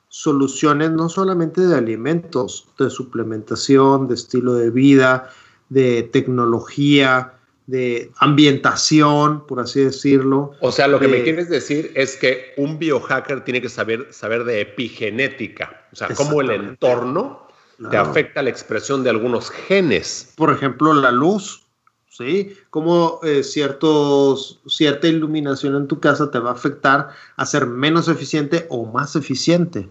soluciones 0.09 0.93
no 0.93 1.09
solamente 1.09 1.61
de 1.61 1.77
alimentos, 1.77 2.69
de 2.79 2.89
suplementación, 2.89 4.07
de 4.07 4.15
estilo 4.15 4.55
de 4.55 4.71
vida, 4.71 5.31
de 5.69 6.05
tecnología, 6.05 7.35
de 7.67 8.13
ambientación, 8.19 9.45
por 9.45 9.59
así 9.59 9.81
decirlo. 9.81 10.53
O 10.61 10.71
sea, 10.71 10.87
lo 10.87 11.01
que 11.01 11.09
me 11.09 11.25
quieres 11.25 11.49
decir 11.49 11.91
es 11.97 12.17
que 12.17 12.53
un 12.57 12.79
biohacker 12.79 13.45
tiene 13.45 13.61
que 13.61 13.69
saber, 13.69 14.07
saber 14.13 14.45
de 14.45 14.61
epigenética, 14.61 15.85
o 15.93 15.97
sea, 15.97 16.09
cómo 16.15 16.41
el 16.41 16.51
entorno 16.53 17.50
te 17.89 17.97
afecta 17.97 18.43
la 18.43 18.51
expresión 18.51 19.03
de 19.03 19.11
algunos 19.11 19.51
genes. 19.51 20.33
Por 20.37 20.53
ejemplo, 20.53 20.93
la 20.93 21.11
luz, 21.11 21.63
¿sí? 22.09 22.57
Cómo 22.71 23.21
eh, 23.23 23.43
ciertos, 23.43 24.61
cierta 24.67 25.09
iluminación 25.09 25.77
en 25.77 25.89
tu 25.89 26.01
casa 26.01 26.31
te 26.31 26.39
va 26.39 26.51
a 26.51 26.55
afectar 26.55 27.11
a 27.37 27.47
ser 27.47 27.67
menos 27.67 28.09
eficiente 28.09 28.67
o 28.69 28.85
más 28.87 29.17
eficiente. 29.17 29.89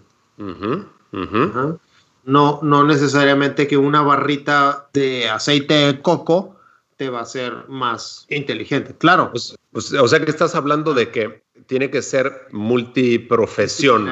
No, 2.25 2.60
no 2.62 2.84
necesariamente 2.84 3.67
que 3.67 3.77
una 3.77 4.01
barrita 4.01 4.89
de 4.93 5.29
aceite 5.29 5.74
de 5.74 6.01
coco 6.01 6.55
te 6.98 7.10
va 7.10 7.22
a 7.22 7.25
ser 7.25 7.67
más 7.69 8.25
inteligente, 8.29 8.93
claro. 8.93 9.31
Pues, 9.31 9.55
pues, 9.72 9.93
o 9.93 10.08
sea 10.08 10.24
que 10.24 10.29
estás 10.29 10.53
hablando 10.53 10.93
de 10.93 11.10
que 11.10 11.43
tiene 11.69 11.91
que 11.91 12.01
ser 12.01 12.47
multiprofesión. 12.51 14.09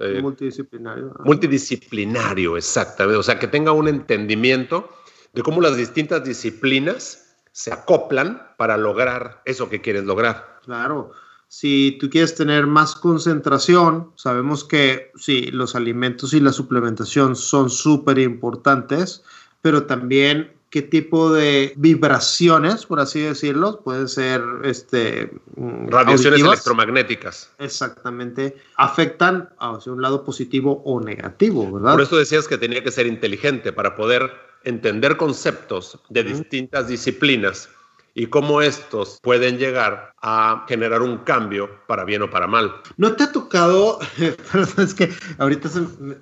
Eh, 0.00 0.20
multidisciplinario. 0.20 1.14
Multidisciplinario, 1.20 2.56
exactamente. 2.56 3.20
O 3.20 3.22
sea, 3.22 3.38
que 3.38 3.46
tenga 3.46 3.70
un 3.70 3.86
entendimiento 3.86 4.90
de 5.32 5.42
cómo 5.42 5.60
las 5.60 5.76
distintas 5.76 6.24
disciplinas 6.24 7.36
se 7.52 7.72
acoplan 7.72 8.42
para 8.58 8.76
lograr 8.76 9.40
eso 9.44 9.68
que 9.68 9.80
quieres 9.80 10.02
lograr. 10.02 10.58
Claro. 10.64 11.12
Si 11.46 11.96
tú 12.00 12.10
quieres 12.10 12.34
tener 12.34 12.66
más 12.66 12.96
concentración, 12.96 14.10
sabemos 14.16 14.64
que 14.64 15.12
sí, 15.14 15.52
los 15.52 15.76
alimentos 15.76 16.34
y 16.34 16.40
la 16.40 16.52
suplementación 16.52 17.36
son 17.36 17.70
súper 17.70 18.18
importantes, 18.18 19.22
pero 19.62 19.84
también 19.84 20.55
qué 20.70 20.82
tipo 20.82 21.32
de 21.32 21.72
vibraciones, 21.76 22.86
por 22.86 23.00
así 23.00 23.20
decirlo, 23.20 23.80
pueden 23.80 24.08
ser 24.08 24.42
este, 24.64 25.30
mm, 25.56 25.88
radiaciones 25.88 26.40
electromagnéticas. 26.40 27.50
Exactamente, 27.58 28.56
afectan 28.76 29.48
hacia 29.58 29.92
un 29.92 30.02
lado 30.02 30.24
positivo 30.24 30.82
o 30.84 31.00
negativo, 31.00 31.70
¿verdad? 31.72 31.92
Por 31.92 32.02
eso 32.02 32.16
decías 32.16 32.48
que 32.48 32.58
tenía 32.58 32.82
que 32.82 32.90
ser 32.90 33.06
inteligente 33.06 33.72
para 33.72 33.94
poder 33.94 34.32
entender 34.64 35.16
conceptos 35.16 35.98
de 36.08 36.24
distintas 36.24 36.88
disciplinas 36.88 37.68
y 38.14 38.26
cómo 38.26 38.62
estos 38.62 39.20
pueden 39.22 39.58
llegar 39.58 40.14
a 40.22 40.64
generar 40.66 41.02
un 41.02 41.18
cambio 41.18 41.70
para 41.86 42.04
bien 42.04 42.22
o 42.22 42.30
para 42.30 42.46
mal. 42.46 42.74
¿No 42.96 43.14
te 43.14 43.24
ha 43.24 43.32
tocado, 43.32 43.98
es 44.78 44.94
que 44.94 45.12
ahorita 45.38 45.68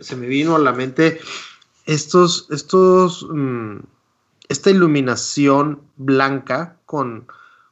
se, 0.00 0.16
me 0.16 0.26
vino 0.26 0.56
a 0.56 0.58
la 0.58 0.72
mente 0.72 1.20
estos, 1.86 2.48
estos 2.50 3.24
mm, 3.30 3.76
esta 4.48 4.70
iluminación 4.70 5.82
blanca 5.96 6.76
con, 6.86 7.26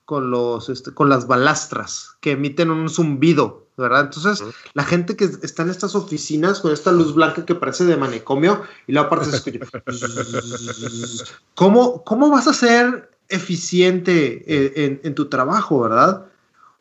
con, 0.05 0.31
los, 0.31 0.69
este, 0.69 0.93
con 0.93 1.09
las 1.09 1.26
balastras 1.26 2.17
que 2.21 2.33
emiten 2.33 2.71
un 2.71 2.88
zumbido, 2.88 3.67
¿verdad? 3.76 4.02
Entonces, 4.02 4.45
la 4.75 4.85
gente 4.85 5.17
que 5.17 5.25
está 5.25 5.62
en 5.62 5.71
estas 5.71 5.95
oficinas 5.95 6.61
con 6.61 6.73
esta 6.73 6.93
luz 6.93 7.14
blanca 7.14 7.45
que 7.45 7.55
parece 7.55 7.85
de 7.85 7.97
manicomio 7.97 8.62
y 8.87 8.93
la 8.93 9.09
parte 9.09 9.31
se 9.31 9.37
escucha. 9.37 9.61
¿Cómo, 11.55 12.05
¿Cómo 12.05 12.31
vas 12.31 12.49
a 12.49 12.52
ser 12.52 13.11
eficiente 13.29 14.45
eh, 14.47 15.00
en, 15.02 15.14
tu 15.14 15.29
trabajo, 15.29 15.81
verdad? 15.81 16.26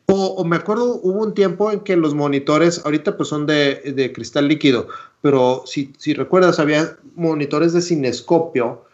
O, 0.06 0.44
me 0.44 0.56
acuerdo, 0.56 1.00
hubo 1.02 1.22
un 1.22 1.32
tiempo 1.32 1.70
en 1.70 1.80
que 1.80 1.96
los 1.96 2.12
monitores, 2.14 2.82
ahorita 2.84 3.16
pues 3.16 3.30
son 3.30 3.46
de, 3.46 3.94
de 3.96 4.12
cristal 4.12 4.48
líquido, 4.48 4.88
pero 5.22 5.62
si, 5.64 5.94
si 5.96 6.12
recuerdas, 6.12 6.58
había 6.58 6.98
monitores 7.14 7.72
de 7.72 7.80
cinescopio 7.80 8.84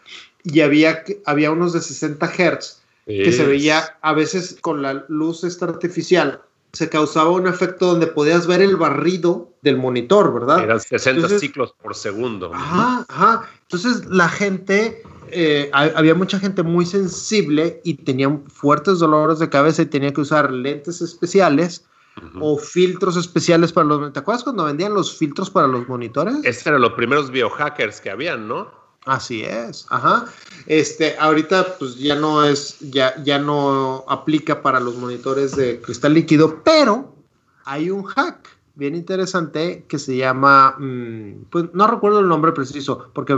y 0.43 0.61
había, 0.61 1.03
había 1.25 1.51
unos 1.51 1.73
de 1.73 1.81
60 1.81 2.27
Hz 2.27 2.81
que 3.05 3.31
se 3.31 3.45
veía 3.45 3.97
a 4.01 4.13
veces 4.13 4.57
con 4.61 4.83
la 4.83 5.05
luz 5.07 5.43
esta 5.43 5.65
artificial, 5.65 6.41
se 6.73 6.89
causaba 6.89 7.31
un 7.31 7.47
efecto 7.47 7.87
donde 7.87 8.05
podías 8.05 8.45
ver 8.45 8.61
el 8.61 8.75
barrido 8.75 9.51
del 9.63 9.77
monitor, 9.77 10.31
¿verdad? 10.31 10.63
Eran 10.63 10.79
60 10.79 11.39
ciclos 11.39 11.73
por 11.81 11.95
segundo. 11.95 12.51
Ajá, 12.53 13.05
ajá. 13.09 13.49
Entonces 13.63 14.05
la 14.05 14.29
gente, 14.29 15.01
eh, 15.31 15.71
había 15.73 16.13
mucha 16.13 16.39
gente 16.39 16.61
muy 16.61 16.85
sensible 16.85 17.81
y 17.83 17.95
tenían 17.95 18.43
fuertes 18.47 18.99
dolores 18.99 19.39
de 19.39 19.49
cabeza 19.49 19.81
y 19.81 19.87
tenía 19.87 20.13
que 20.13 20.21
usar 20.21 20.51
lentes 20.51 21.01
especiales 21.01 21.85
o 22.39 22.57
filtros 22.57 23.15
especiales 23.17 23.71
para 23.71 23.87
los... 23.87 24.13
¿Te 24.13 24.19
acuerdas 24.19 24.43
cuando 24.43 24.65
vendían 24.65 24.93
los 24.93 25.17
filtros 25.17 25.49
para 25.49 25.67
los 25.67 25.87
monitores? 25.87 26.35
Estos 26.43 26.67
eran 26.67 26.81
los 26.81 26.93
primeros 26.93 27.31
biohackers 27.31 28.01
que 28.01 28.11
habían, 28.11 28.47
¿no? 28.47 28.78
Así 29.05 29.43
es, 29.43 29.85
ajá. 29.89 30.25
Este, 30.67 31.17
ahorita 31.17 31.77
pues 31.79 31.95
ya 31.97 32.15
no 32.15 32.43
es, 32.43 32.77
ya, 32.79 33.15
ya 33.23 33.39
no 33.39 34.03
aplica 34.07 34.61
para 34.61 34.79
los 34.79 34.95
monitores 34.95 35.55
de 35.55 35.79
cristal 35.79 36.13
líquido, 36.13 36.61
pero 36.63 37.15
hay 37.65 37.89
un 37.89 38.03
hack 38.03 38.59
bien 38.79 38.95
interesante 38.95 39.85
que 39.87 39.99
se 39.99 40.15
llama, 40.15 40.75
mm, 40.79 41.45
pues 41.49 41.65
no 41.73 41.85
recuerdo 41.87 42.21
el 42.21 42.27
nombre 42.27 42.53
preciso 42.53 43.09
porque 43.13 43.37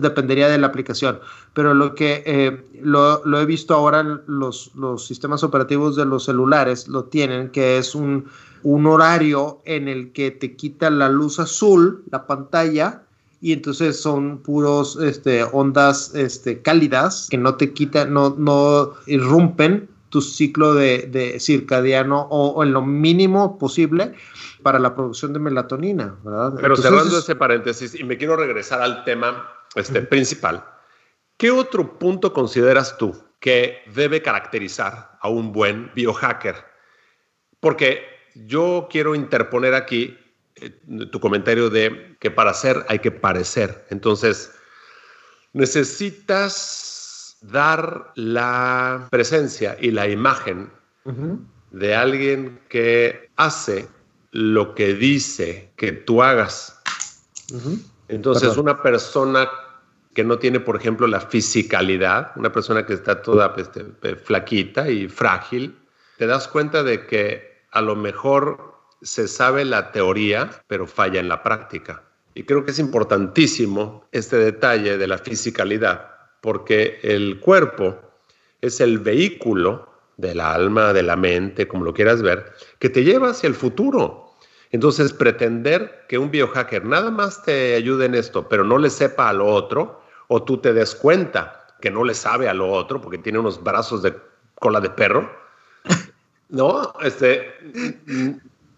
dependería 0.00 0.48
de 0.48 0.58
la 0.58 0.66
aplicación, 0.68 1.18
pero 1.54 1.72
lo 1.72 1.94
que 1.94 2.22
eh, 2.26 2.64
lo, 2.82 3.22
he 3.40 3.46
visto 3.46 3.74
ahora 3.74 4.02
los, 4.26 4.72
los 4.74 5.06
sistemas 5.06 5.42
operativos 5.42 5.96
de 5.96 6.04
los 6.04 6.24
celulares 6.24 6.88
lo 6.88 7.04
tienen, 7.04 7.50
que 7.50 7.78
es 7.78 7.94
un, 7.94 8.26
un 8.62 8.86
horario 8.86 9.60
en 9.64 9.88
el 9.88 10.12
que 10.12 10.30
te 10.30 10.56
quita 10.56 10.90
la 10.90 11.08
luz 11.08 11.38
azul, 11.38 12.04
la 12.10 12.26
pantalla, 12.26 13.02
y 13.42 13.52
entonces 13.52 14.00
son 14.00 14.38
puros 14.38 14.96
este, 15.02 15.44
ondas 15.44 16.14
este, 16.14 16.62
cálidas 16.62 17.26
que 17.28 17.36
no 17.36 17.56
te 17.56 17.74
quitan, 17.74 18.14
no, 18.14 18.34
no 18.38 18.94
irrumpen 19.06 19.90
tu 20.08 20.22
ciclo 20.22 20.74
de, 20.74 21.36
circadiano 21.40 22.28
o, 22.30 22.62
en 22.62 22.72
lo 22.72 22.82
mínimo 22.82 23.58
posible 23.58 24.14
para 24.62 24.78
la 24.78 24.94
producción 24.94 25.32
de 25.32 25.40
melatonina, 25.40 26.16
¿verdad? 26.24 26.54
Pero 26.60 26.76
cerrando 26.76 27.18
ese 27.18 27.34
paréntesis, 27.34 27.98
y 27.98 28.04
me 28.04 28.16
quiero 28.16 28.36
regresar 28.36 28.80
al 28.80 29.04
tema 29.04 29.48
este, 29.74 30.02
principal, 30.02 30.64
¿Qué 31.42 31.50
otro 31.50 31.98
punto 31.98 32.32
consideras 32.32 32.96
tú 32.98 33.20
que 33.40 33.82
debe 33.92 34.22
caracterizar 34.22 35.18
a 35.20 35.28
un 35.28 35.50
buen 35.50 35.90
biohacker? 35.92 36.54
Porque 37.58 38.04
yo 38.36 38.86
quiero 38.88 39.16
interponer 39.16 39.74
aquí 39.74 40.16
tu 41.10 41.20
comentario 41.20 41.70
de 41.70 42.16
que 42.20 42.30
para 42.30 42.54
ser 42.54 42.84
hay 42.88 42.98
que 42.98 43.10
parecer. 43.10 43.86
Entonces, 43.90 44.52
necesitas 45.52 47.36
dar 47.42 48.12
la 48.14 49.08
presencia 49.10 49.76
y 49.80 49.90
la 49.90 50.08
imagen 50.08 50.70
de 51.72 51.94
alguien 51.94 52.60
que 52.68 53.30
hace 53.36 53.88
lo 54.30 54.74
que 54.74 54.94
dice 54.94 55.70
que 55.76 55.92
tú 55.92 56.22
hagas. 56.22 56.80
Entonces, 58.08 58.56
una 58.56 58.82
persona 58.82 59.48
que 60.14 60.24
no 60.24 60.38
tiene, 60.38 60.60
por 60.60 60.76
ejemplo, 60.76 61.06
la 61.06 61.20
fisicalidad, 61.20 62.32
una 62.36 62.52
persona 62.52 62.84
que 62.84 62.92
está 62.92 63.22
toda 63.22 63.54
este, 63.56 63.84
flaquita 64.16 64.90
y 64.90 65.08
frágil, 65.08 65.76
te 66.18 66.26
das 66.26 66.48
cuenta 66.48 66.82
de 66.82 67.06
que 67.06 67.62
a 67.70 67.80
lo 67.80 67.96
mejor 67.96 68.71
se 69.02 69.28
sabe 69.28 69.64
la 69.64 69.92
teoría, 69.92 70.50
pero 70.66 70.86
falla 70.86 71.20
en 71.20 71.28
la 71.28 71.42
práctica. 71.42 72.02
Y 72.34 72.44
creo 72.44 72.64
que 72.64 72.70
es 72.70 72.78
importantísimo 72.78 74.06
este 74.12 74.36
detalle 74.36 74.96
de 74.96 75.06
la 75.06 75.18
fisicalidad, 75.18 76.10
porque 76.40 77.00
el 77.02 77.40
cuerpo 77.40 77.98
es 78.60 78.80
el 78.80 78.98
vehículo 78.98 79.90
del 80.16 80.40
alma, 80.40 80.92
de 80.92 81.02
la 81.02 81.16
mente, 81.16 81.68
como 81.68 81.84
lo 81.84 81.92
quieras 81.92 82.22
ver, 82.22 82.52
que 82.78 82.88
te 82.88 83.04
lleva 83.04 83.30
hacia 83.30 83.48
el 83.48 83.54
futuro. 83.54 84.32
Entonces, 84.70 85.12
pretender 85.12 86.06
que 86.08 86.16
un 86.16 86.30
biohacker 86.30 86.84
nada 86.84 87.10
más 87.10 87.42
te 87.42 87.74
ayude 87.74 88.06
en 88.06 88.14
esto, 88.14 88.48
pero 88.48 88.64
no 88.64 88.78
le 88.78 88.88
sepa 88.88 89.28
a 89.28 89.32
lo 89.32 89.46
otro, 89.46 90.02
o 90.28 90.42
tú 90.42 90.58
te 90.58 90.72
des 90.72 90.94
cuenta 90.94 91.66
que 91.80 91.90
no 91.90 92.04
le 92.04 92.14
sabe 92.14 92.48
a 92.48 92.54
lo 92.54 92.70
otro 92.70 93.00
porque 93.00 93.18
tiene 93.18 93.40
unos 93.40 93.62
brazos 93.62 94.02
de 94.02 94.14
cola 94.54 94.80
de 94.80 94.88
perro, 94.90 95.30
no, 96.48 96.94
este, 97.02 97.52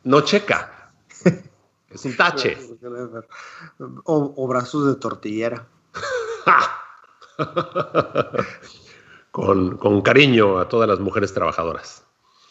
no 0.05 0.21
checa. 0.23 0.93
Es 1.91 2.05
un 2.05 2.17
tache. 2.17 2.59
O, 4.03 4.49
brazos 4.49 4.89
de 4.89 4.97
tortillera. 4.97 5.65
con, 9.31 9.77
con 9.77 10.03
cariño 10.03 10.59
a 10.59 10.69
todas 10.69 10.89
las 10.89 10.99
mujeres 10.99 11.33
trabajadoras. 11.33 12.03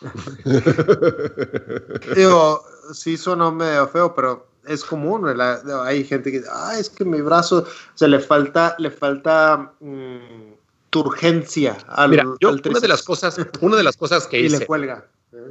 Digo, 2.16 2.64
sí 2.94 3.18
sonó 3.18 3.52
medio 3.52 3.86
feo, 3.90 4.16
pero 4.16 4.48
es 4.66 4.84
común, 4.84 5.28
hay 5.86 6.04
gente 6.06 6.32
que 6.32 6.40
dice, 6.40 6.50
ah, 6.52 6.78
es 6.78 6.90
que 6.90 7.04
mi 7.04 7.22
brazo, 7.22 7.66
se 7.96 8.08
le 8.08 8.20
falta, 8.20 8.76
le 8.80 8.92
falta 8.92 9.74
mm, 9.80 10.54
turgencia 10.90 11.78
al, 11.88 12.12
Mira, 12.12 12.26
yo, 12.40 12.52
una 12.52 12.80
de 12.80 12.88
las 12.88 13.04
cosas, 13.04 13.38
una 13.62 13.76
de 13.76 13.84
las 13.84 13.98
cosas 13.98 14.28
que 14.28 14.40
hice. 14.40 14.56
Y 14.56 14.60
le 14.60 14.66
cuelga. 14.66 15.06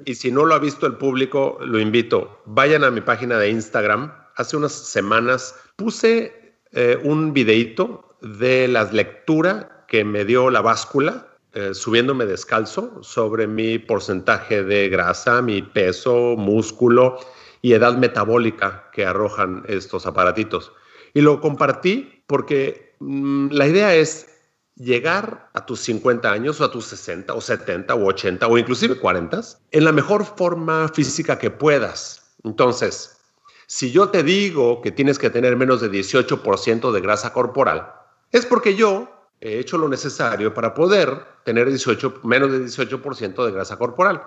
Y 0.05 0.15
si 0.15 0.31
no 0.31 0.45
lo 0.45 0.55
ha 0.55 0.59
visto 0.59 0.87
el 0.87 0.95
público, 0.95 1.59
lo 1.61 1.79
invito. 1.79 2.43
Vayan 2.47 2.85
a 2.85 2.91
mi 2.91 3.01
página 3.01 3.39
de 3.39 3.51
Instagram. 3.51 4.13
Hace 4.37 4.57
unas 4.57 4.73
semanas 4.73 5.55
puse 5.77 6.55
eh, 6.73 6.99
un 7.03 7.33
videito 7.33 8.17
de 8.21 8.69
la 8.69 8.85
lectura 8.85 9.85
que 9.89 10.05
me 10.05 10.25
dio 10.25 10.51
la 10.51 10.61
báscula 10.61 11.27
eh, 11.55 11.75
subiéndome 11.75 12.25
descalzo 12.25 13.03
sobre 13.03 13.47
mi 13.47 13.79
porcentaje 13.79 14.63
de 14.63 14.89
grasa, 14.89 15.43
mi 15.43 15.61
peso, 15.61 16.35
músculo 16.39 17.19
y 17.61 17.75
edad 17.75 17.99
metabólica 17.99 18.89
que 18.91 19.05
arrojan 19.05 19.63
estos 19.69 20.07
aparatitos. 20.07 20.73
Y 21.13 21.21
lo 21.21 21.43
compartí 21.43 22.23
porque 22.27 22.95
mm, 23.01 23.49
la 23.51 23.67
idea 23.67 23.95
es 23.95 24.32
llegar 24.77 25.51
a 25.53 25.67
tus 25.67 25.81
50 25.81 26.31
años 26.31 26.61
o 26.61 26.65
a 26.65 26.71
tus 26.71 26.87
60 26.87 27.35
o 27.35 27.41
70 27.41 27.95
o 27.95 28.07
80 28.07 28.47
o 28.47 28.59
inclusive 28.59 28.99
40 28.99 29.41
en 29.71 29.85
la 29.85 29.93
mejor 29.93 30.25
forma 30.25 30.89
física 30.89 31.39
que 31.39 31.51
puedas. 31.51 32.35
Entonces, 32.45 33.19
si 33.67 33.91
yo 33.93 34.09
te 34.09 34.23
digo 34.23 34.81
que 34.83 34.91
tienes 34.91 35.19
que 35.19 35.31
tener 35.31 35.57
menos 35.57 35.81
de 35.81 35.91
18% 35.91 36.93
de 36.93 37.01
grasa 37.01 37.33
corporal, 37.33 37.93
es 38.31 38.47
porque 38.47 38.75
yo 38.75 39.09
he 39.41 39.59
hecho 39.59 39.79
lo 39.79 39.89
necesario 39.89 40.55
para 40.55 40.75
poder 40.75 41.25
tener 41.45 41.69
18, 41.69 42.21
menos 42.23 42.53
de 42.53 42.65
18% 42.65 43.45
de 43.45 43.53
grasa 43.53 43.77
corporal 43.77 44.23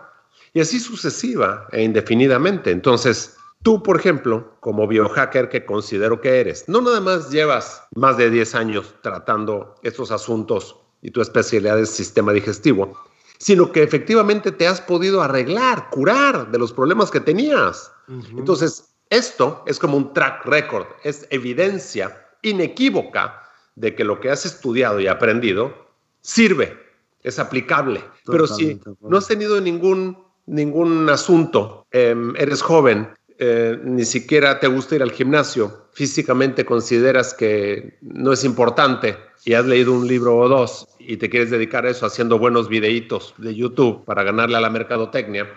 y 0.53 0.61
así 0.61 0.79
sucesiva 0.79 1.67
e 1.71 1.83
indefinidamente. 1.83 2.71
Entonces, 2.71 3.37
tú, 3.65 3.81
por 3.81 3.99
ejemplo, 3.99 4.55
como 4.59 4.87
biohacker 4.87 5.49
que 5.49 5.65
considero 5.65 6.21
que 6.21 6.39
eres, 6.39 6.69
no 6.69 6.81
nada 6.81 7.01
más 7.01 7.31
llevas 7.31 7.81
más 7.95 8.15
de 8.15 8.29
10 8.29 8.53
años 8.53 8.93
tratando 9.01 9.73
estos 9.81 10.11
asuntos 10.11 10.77
y 11.01 11.09
tu 11.09 11.19
especialidad 11.19 11.79
es 11.79 11.89
sistema 11.89 12.31
digestivo, 12.31 12.95
sino 13.39 13.71
que 13.71 13.81
efectivamente 13.81 14.51
te 14.51 14.67
has 14.67 14.79
podido 14.81 15.23
arreglar, 15.23 15.89
curar 15.89 16.51
de 16.51 16.59
los 16.59 16.71
problemas 16.71 17.09
que 17.09 17.19
tenías. 17.19 17.91
Entonces, 18.37 18.93
esto 19.09 19.63
es 19.65 19.79
como 19.79 19.97
un 19.97 20.13
track 20.13 20.45
record, 20.45 20.85
es 21.03 21.25
evidencia 21.31 22.23
inequívoca 22.43 23.41
de 23.73 23.95
que 23.95 24.03
lo 24.03 24.19
que 24.19 24.29
has 24.29 24.45
estudiado 24.45 24.99
y 24.99 25.07
aprendido 25.07 25.73
sirve, 26.21 26.77
es 27.23 27.39
aplicable. 27.39 28.03
Pero 28.27 28.45
si 28.45 28.79
no 29.01 29.17
has 29.17 29.27
tenido 29.27 29.59
ningún 29.59 30.23
ningún 30.47 31.09
asunto, 31.09 31.87
em, 31.89 32.35
eres 32.35 32.61
joven, 32.61 33.09
eh, 33.37 33.79
ni 33.83 34.05
siquiera 34.05 34.59
te 34.59 34.67
gusta 34.67 34.95
ir 34.95 35.03
al 35.03 35.11
gimnasio, 35.11 35.87
físicamente 35.91 36.65
consideras 36.65 37.33
que 37.33 37.97
no 38.01 38.31
es 38.31 38.43
importante 38.43 39.17
y 39.43 39.53
has 39.53 39.65
leído 39.65 39.93
un 39.93 40.07
libro 40.07 40.37
o 40.37 40.47
dos 40.47 40.87
y 40.99 41.17
te 41.17 41.29
quieres 41.29 41.51
dedicar 41.51 41.85
a 41.85 41.89
eso 41.89 42.05
haciendo 42.05 42.39
buenos 42.39 42.69
videitos 42.69 43.33
de 43.37 43.53
YouTube 43.53 44.05
para 44.05 44.23
ganarle 44.23 44.57
a 44.57 44.61
la 44.61 44.69
mercadotecnia, 44.69 45.47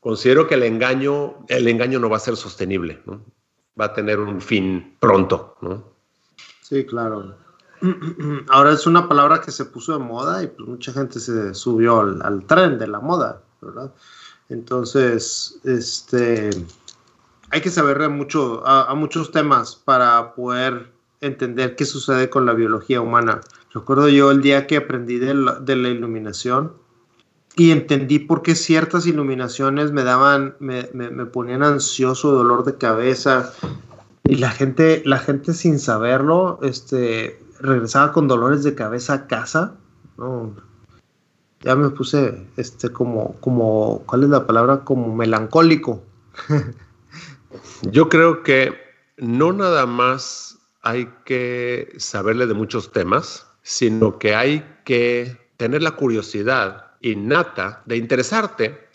considero 0.00 0.46
que 0.46 0.54
el 0.54 0.62
engaño, 0.64 1.46
el 1.48 1.66
engaño 1.68 1.98
no 1.98 2.10
va 2.10 2.18
a 2.18 2.20
ser 2.20 2.36
sostenible, 2.36 3.02
va 3.80 3.86
a 3.86 3.94
tener 3.94 4.20
un 4.20 4.40
fin 4.40 4.96
pronto. 5.00 5.56
Sí, 6.62 6.84
claro. 6.84 7.36
Ahora 8.48 8.72
es 8.72 8.86
una 8.86 9.08
palabra 9.08 9.40
que 9.40 9.50
se 9.50 9.64
puso 9.64 9.92
de 9.92 10.04
moda 10.04 10.42
y 10.42 10.48
pues 10.48 10.68
mucha 10.68 10.92
gente 10.92 11.20
se 11.20 11.54
subió 11.54 12.00
al 12.00 12.44
tren 12.46 12.78
de 12.78 12.86
la 12.86 13.00
moda. 13.00 13.42
Entonces, 14.48 15.58
este, 15.64 16.50
hay 17.50 17.60
que 17.60 17.70
saber 17.70 18.08
mucho, 18.08 18.66
a, 18.66 18.94
muchos 18.94 19.30
temas 19.30 19.76
para 19.76 20.34
poder 20.34 20.92
entender 21.20 21.76
qué 21.76 21.84
sucede 21.84 22.30
con 22.30 22.46
la 22.46 22.52
biología 22.52 23.00
humana. 23.00 23.40
Recuerdo 23.72 24.08
yo 24.08 24.30
el 24.30 24.42
día 24.42 24.66
que 24.66 24.76
aprendí 24.76 25.18
de 25.18 25.34
la, 25.34 25.88
iluminación 25.88 26.72
y 27.56 27.70
entendí 27.70 28.18
por 28.18 28.42
qué 28.42 28.54
ciertas 28.54 29.06
iluminaciones 29.06 29.92
me 29.92 30.04
daban, 30.04 30.54
me, 30.60 30.88
me, 30.92 31.10
me, 31.10 31.26
ponían 31.26 31.62
ansioso, 31.62 32.32
dolor 32.32 32.64
de 32.64 32.76
cabeza 32.76 33.52
y 34.24 34.36
la 34.36 34.50
gente, 34.50 35.02
la 35.04 35.18
gente 35.18 35.54
sin 35.54 35.78
saberlo, 35.78 36.60
este, 36.62 37.40
regresaba 37.60 38.12
con 38.12 38.28
dolores 38.28 38.62
de 38.62 38.74
cabeza 38.74 39.14
a 39.14 39.26
casa. 39.26 39.74
No, 40.16 40.54
ya 41.60 41.74
me 41.74 41.90
puse 41.90 42.46
este 42.56 42.90
como 42.90 43.34
como 43.40 44.02
¿cuál 44.06 44.24
es 44.24 44.28
la 44.30 44.46
palabra? 44.46 44.84
como 44.84 45.14
melancólico. 45.14 46.02
Yo 47.82 48.08
creo 48.08 48.42
que 48.42 48.72
no 49.16 49.52
nada 49.52 49.86
más 49.86 50.58
hay 50.82 51.08
que 51.24 51.92
saberle 51.98 52.46
de 52.46 52.54
muchos 52.54 52.92
temas, 52.92 53.46
sino 53.62 54.18
que 54.18 54.34
hay 54.34 54.64
que 54.84 55.36
tener 55.56 55.82
la 55.82 55.92
curiosidad 55.92 56.92
innata 57.00 57.82
de 57.86 57.96
interesarte 57.96 58.88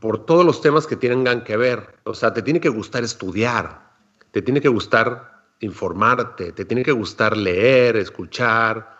por 0.00 0.26
todos 0.26 0.44
los 0.44 0.60
temas 0.60 0.86
que 0.86 0.96
tengan 0.96 1.44
que 1.44 1.56
ver. 1.56 1.98
O 2.04 2.14
sea, 2.14 2.32
te 2.34 2.42
tiene 2.42 2.60
que 2.60 2.68
gustar 2.68 3.04
estudiar, 3.04 3.92
te 4.32 4.42
tiene 4.42 4.60
que 4.60 4.68
gustar 4.68 5.44
informarte, 5.60 6.52
te 6.52 6.64
tiene 6.64 6.82
que 6.82 6.92
gustar 6.92 7.36
leer, 7.36 7.96
escuchar, 7.96 8.98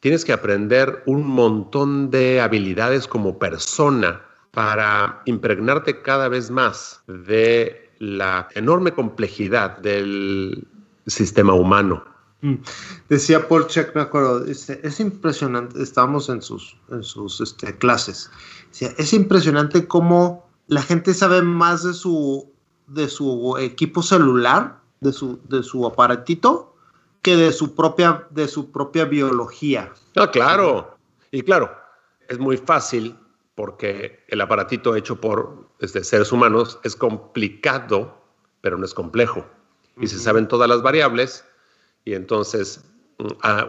tienes 0.00 0.24
que 0.24 0.32
aprender 0.32 1.02
un 1.06 1.26
montón 1.26 2.10
de 2.10 2.40
habilidades 2.40 3.08
como 3.08 3.38
persona 3.38 4.22
para 4.50 5.22
impregnarte 5.24 6.02
cada 6.02 6.28
vez 6.28 6.50
más 6.50 7.02
de 7.06 7.83
la 8.04 8.48
enorme 8.54 8.92
complejidad 8.92 9.78
del 9.78 10.66
sistema 11.06 11.54
humano. 11.54 12.04
Mm. 12.42 12.56
Decía 13.08 13.48
Paul 13.48 13.66
Check, 13.66 13.94
me 13.94 14.02
acuerdo, 14.02 14.44
es 14.46 15.00
impresionante, 15.00 15.82
estábamos 15.82 16.28
en 16.28 16.42
sus, 16.42 16.76
en 16.90 17.02
sus 17.02 17.40
este, 17.40 17.76
clases, 17.78 18.30
es 18.80 19.12
impresionante 19.12 19.86
cómo 19.86 20.46
la 20.66 20.82
gente 20.82 21.14
sabe 21.14 21.42
más 21.42 21.84
de 21.84 21.94
su, 21.94 22.52
de 22.86 23.08
su 23.08 23.56
equipo 23.58 24.02
celular, 24.02 24.80
de 25.00 25.12
su, 25.12 25.40
de 25.48 25.62
su 25.62 25.86
aparatito, 25.86 26.74
que 27.22 27.36
de 27.36 27.52
su 27.52 27.74
propia, 27.74 28.26
de 28.30 28.48
su 28.48 28.70
propia 28.70 29.04
biología. 29.04 29.92
Ah, 30.16 30.30
claro. 30.30 30.96
Y 31.30 31.42
claro, 31.42 31.70
es 32.28 32.38
muy 32.38 32.56
fácil 32.56 33.16
porque 33.54 34.24
el 34.28 34.40
aparatito 34.40 34.94
hecho 34.96 35.20
por 35.20 35.63
este, 35.80 36.04
seres 36.04 36.32
humanos 36.32 36.78
es 36.84 36.96
complicado, 36.96 38.20
pero 38.60 38.78
no 38.78 38.84
es 38.84 38.94
complejo. 38.94 39.46
Y 40.00 40.06
se 40.06 40.18
saben 40.18 40.48
todas 40.48 40.68
las 40.68 40.82
variables 40.82 41.44
y 42.04 42.14
entonces 42.14 42.84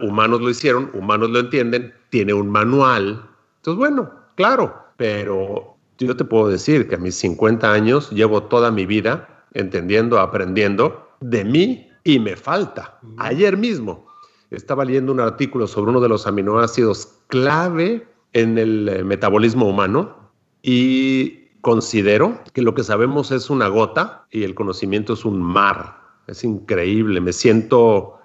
humanos 0.02 0.40
lo 0.40 0.50
hicieron, 0.50 0.90
humanos 0.92 1.30
lo 1.30 1.40
entienden, 1.40 1.94
tiene 2.10 2.32
un 2.32 2.48
manual. 2.48 3.28
Entonces, 3.56 3.78
bueno, 3.78 4.10
claro, 4.34 4.74
pero 4.96 5.76
yo 5.98 6.16
te 6.16 6.24
puedo 6.24 6.48
decir 6.48 6.88
que 6.88 6.96
a 6.96 6.98
mis 6.98 7.14
50 7.16 7.72
años 7.72 8.10
llevo 8.10 8.42
toda 8.44 8.70
mi 8.70 8.86
vida 8.86 9.44
entendiendo, 9.54 10.18
aprendiendo 10.18 11.08
de 11.20 11.44
mí 11.44 11.90
y 12.04 12.18
me 12.18 12.36
falta. 12.36 12.98
Ayer 13.18 13.56
mismo 13.56 14.06
estaba 14.50 14.84
leyendo 14.84 15.12
un 15.12 15.20
artículo 15.20 15.66
sobre 15.66 15.90
uno 15.90 16.00
de 16.00 16.08
los 16.08 16.26
aminoácidos 16.26 17.14
clave 17.28 18.06
en 18.32 18.58
el 18.58 18.88
eh, 18.88 19.04
metabolismo 19.04 19.68
humano 19.68 20.30
y 20.62 21.45
considero 21.66 22.38
que 22.52 22.62
lo 22.62 22.76
que 22.76 22.84
sabemos 22.84 23.32
es 23.32 23.50
una 23.50 23.66
gota 23.66 24.24
y 24.30 24.44
el 24.44 24.54
conocimiento 24.54 25.14
es 25.14 25.24
un 25.24 25.42
mar. 25.42 25.96
Es 26.28 26.44
increíble, 26.44 27.20
me 27.20 27.32
siento 27.32 28.20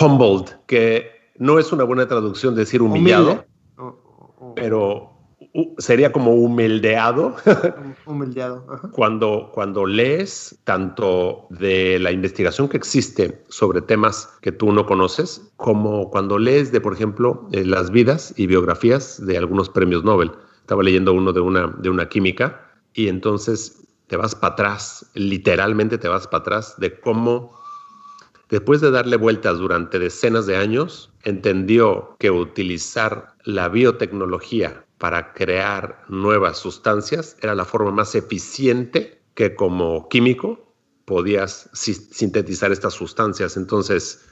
humbled, 0.00 0.56
que 0.66 1.10
no 1.36 1.58
es 1.58 1.72
una 1.72 1.84
buena 1.84 2.08
traducción 2.08 2.54
decir 2.54 2.80
humillado, 2.80 3.44
pero 4.54 5.10
sería 5.76 6.10
como 6.10 6.32
humildeado. 6.36 7.36
humildeado. 8.06 8.64
Cuando, 8.92 9.50
cuando 9.52 9.84
lees 9.84 10.58
tanto 10.64 11.48
de 11.50 11.98
la 11.98 12.12
investigación 12.12 12.66
que 12.66 12.78
existe 12.78 13.44
sobre 13.50 13.82
temas 13.82 14.38
que 14.40 14.52
tú 14.52 14.72
no 14.72 14.86
conoces, 14.86 15.52
como 15.56 16.08
cuando 16.08 16.38
lees 16.38 16.72
de, 16.72 16.80
por 16.80 16.94
ejemplo, 16.94 17.46
eh, 17.52 17.62
las 17.62 17.90
vidas 17.90 18.32
y 18.38 18.46
biografías 18.46 19.22
de 19.26 19.36
algunos 19.36 19.68
premios 19.68 20.02
Nobel. 20.02 20.32
Estaba 20.62 20.82
leyendo 20.82 21.12
uno 21.12 21.34
de 21.34 21.40
una, 21.40 21.66
de 21.78 21.90
una 21.90 22.08
química 22.08 22.62
y 22.96 23.06
entonces 23.06 23.86
te 24.08 24.16
vas 24.16 24.34
para 24.34 24.54
atrás, 24.54 25.08
literalmente 25.14 25.98
te 25.98 26.08
vas 26.08 26.26
para 26.26 26.40
atrás 26.40 26.74
de 26.78 26.98
cómo 26.98 27.56
Después 28.48 28.80
de 28.80 28.92
darle 28.92 29.16
vueltas 29.16 29.58
durante 29.58 29.98
decenas 29.98 30.46
de 30.46 30.56
años, 30.56 31.10
entendió 31.24 32.14
que 32.20 32.30
utilizar 32.30 33.34
la 33.42 33.68
biotecnología 33.68 34.84
para 34.98 35.32
crear 35.32 36.04
nuevas 36.08 36.56
sustancias 36.56 37.36
era 37.42 37.56
la 37.56 37.64
forma 37.64 37.90
más 37.90 38.14
eficiente 38.14 39.20
que 39.34 39.56
como 39.56 40.08
químico 40.08 40.72
podías 41.06 41.68
sintetizar 41.72 42.70
estas 42.70 42.94
sustancias. 42.94 43.56
Entonces, 43.56 44.24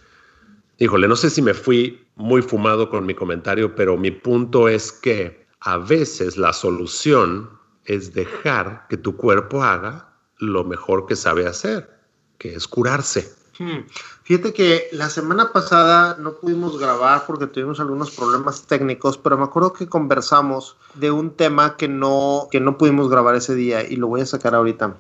híjole, 0.79 1.09
no 1.09 1.17
sé 1.17 1.29
si 1.29 1.43
me 1.43 1.55
fui 1.55 2.07
muy 2.15 2.41
fumado 2.41 2.91
con 2.91 3.07
mi 3.07 3.15
comentario, 3.15 3.75
pero 3.75 3.97
mi 3.97 4.13
punto 4.13 4.69
es 4.69 4.93
que 4.93 5.45
a 5.59 5.79
veces 5.79 6.37
la 6.37 6.53
solución 6.53 7.51
es 7.85 8.15
dejar 8.15 8.87
que 8.89 8.97
tu 8.97 9.17
cuerpo 9.17 9.63
haga 9.63 10.15
lo 10.39 10.65
mejor 10.65 11.07
que 11.07 11.17
sabe 11.17 11.47
hacer, 11.47 11.91
que 12.39 12.55
es 12.55 12.67
curarse. 12.67 13.33
Hmm. 13.59 13.87
Fíjate 14.25 14.53
que 14.53 14.89
la 14.93 15.11
semana 15.11 15.53
pasada 15.53 16.17
no 16.19 16.35
pudimos 16.35 16.79
grabar 16.79 17.25
porque 17.27 17.47
tuvimos 17.47 17.79
algunos 17.79 18.11
problemas 18.11 18.67
técnicos, 18.67 19.19
pero 19.19 19.37
me 19.37 19.45
acuerdo 19.45 19.73
que 19.73 19.87
conversamos 19.87 20.77
de 20.95 21.11
un 21.11 21.31
tema 21.31 21.77
que 21.77 21.89
no, 21.89 22.49
que 22.51 22.61
no 22.61 22.79
pudimos 22.79 23.09
grabar 23.09 23.37
ese 23.37 23.55
día 23.55 23.87
y 23.87 23.97
lo 23.97 24.09
voy 24.09 24.23
a 24.23 24.27
sacar 24.27 24.55
ahorita. 24.55 24.97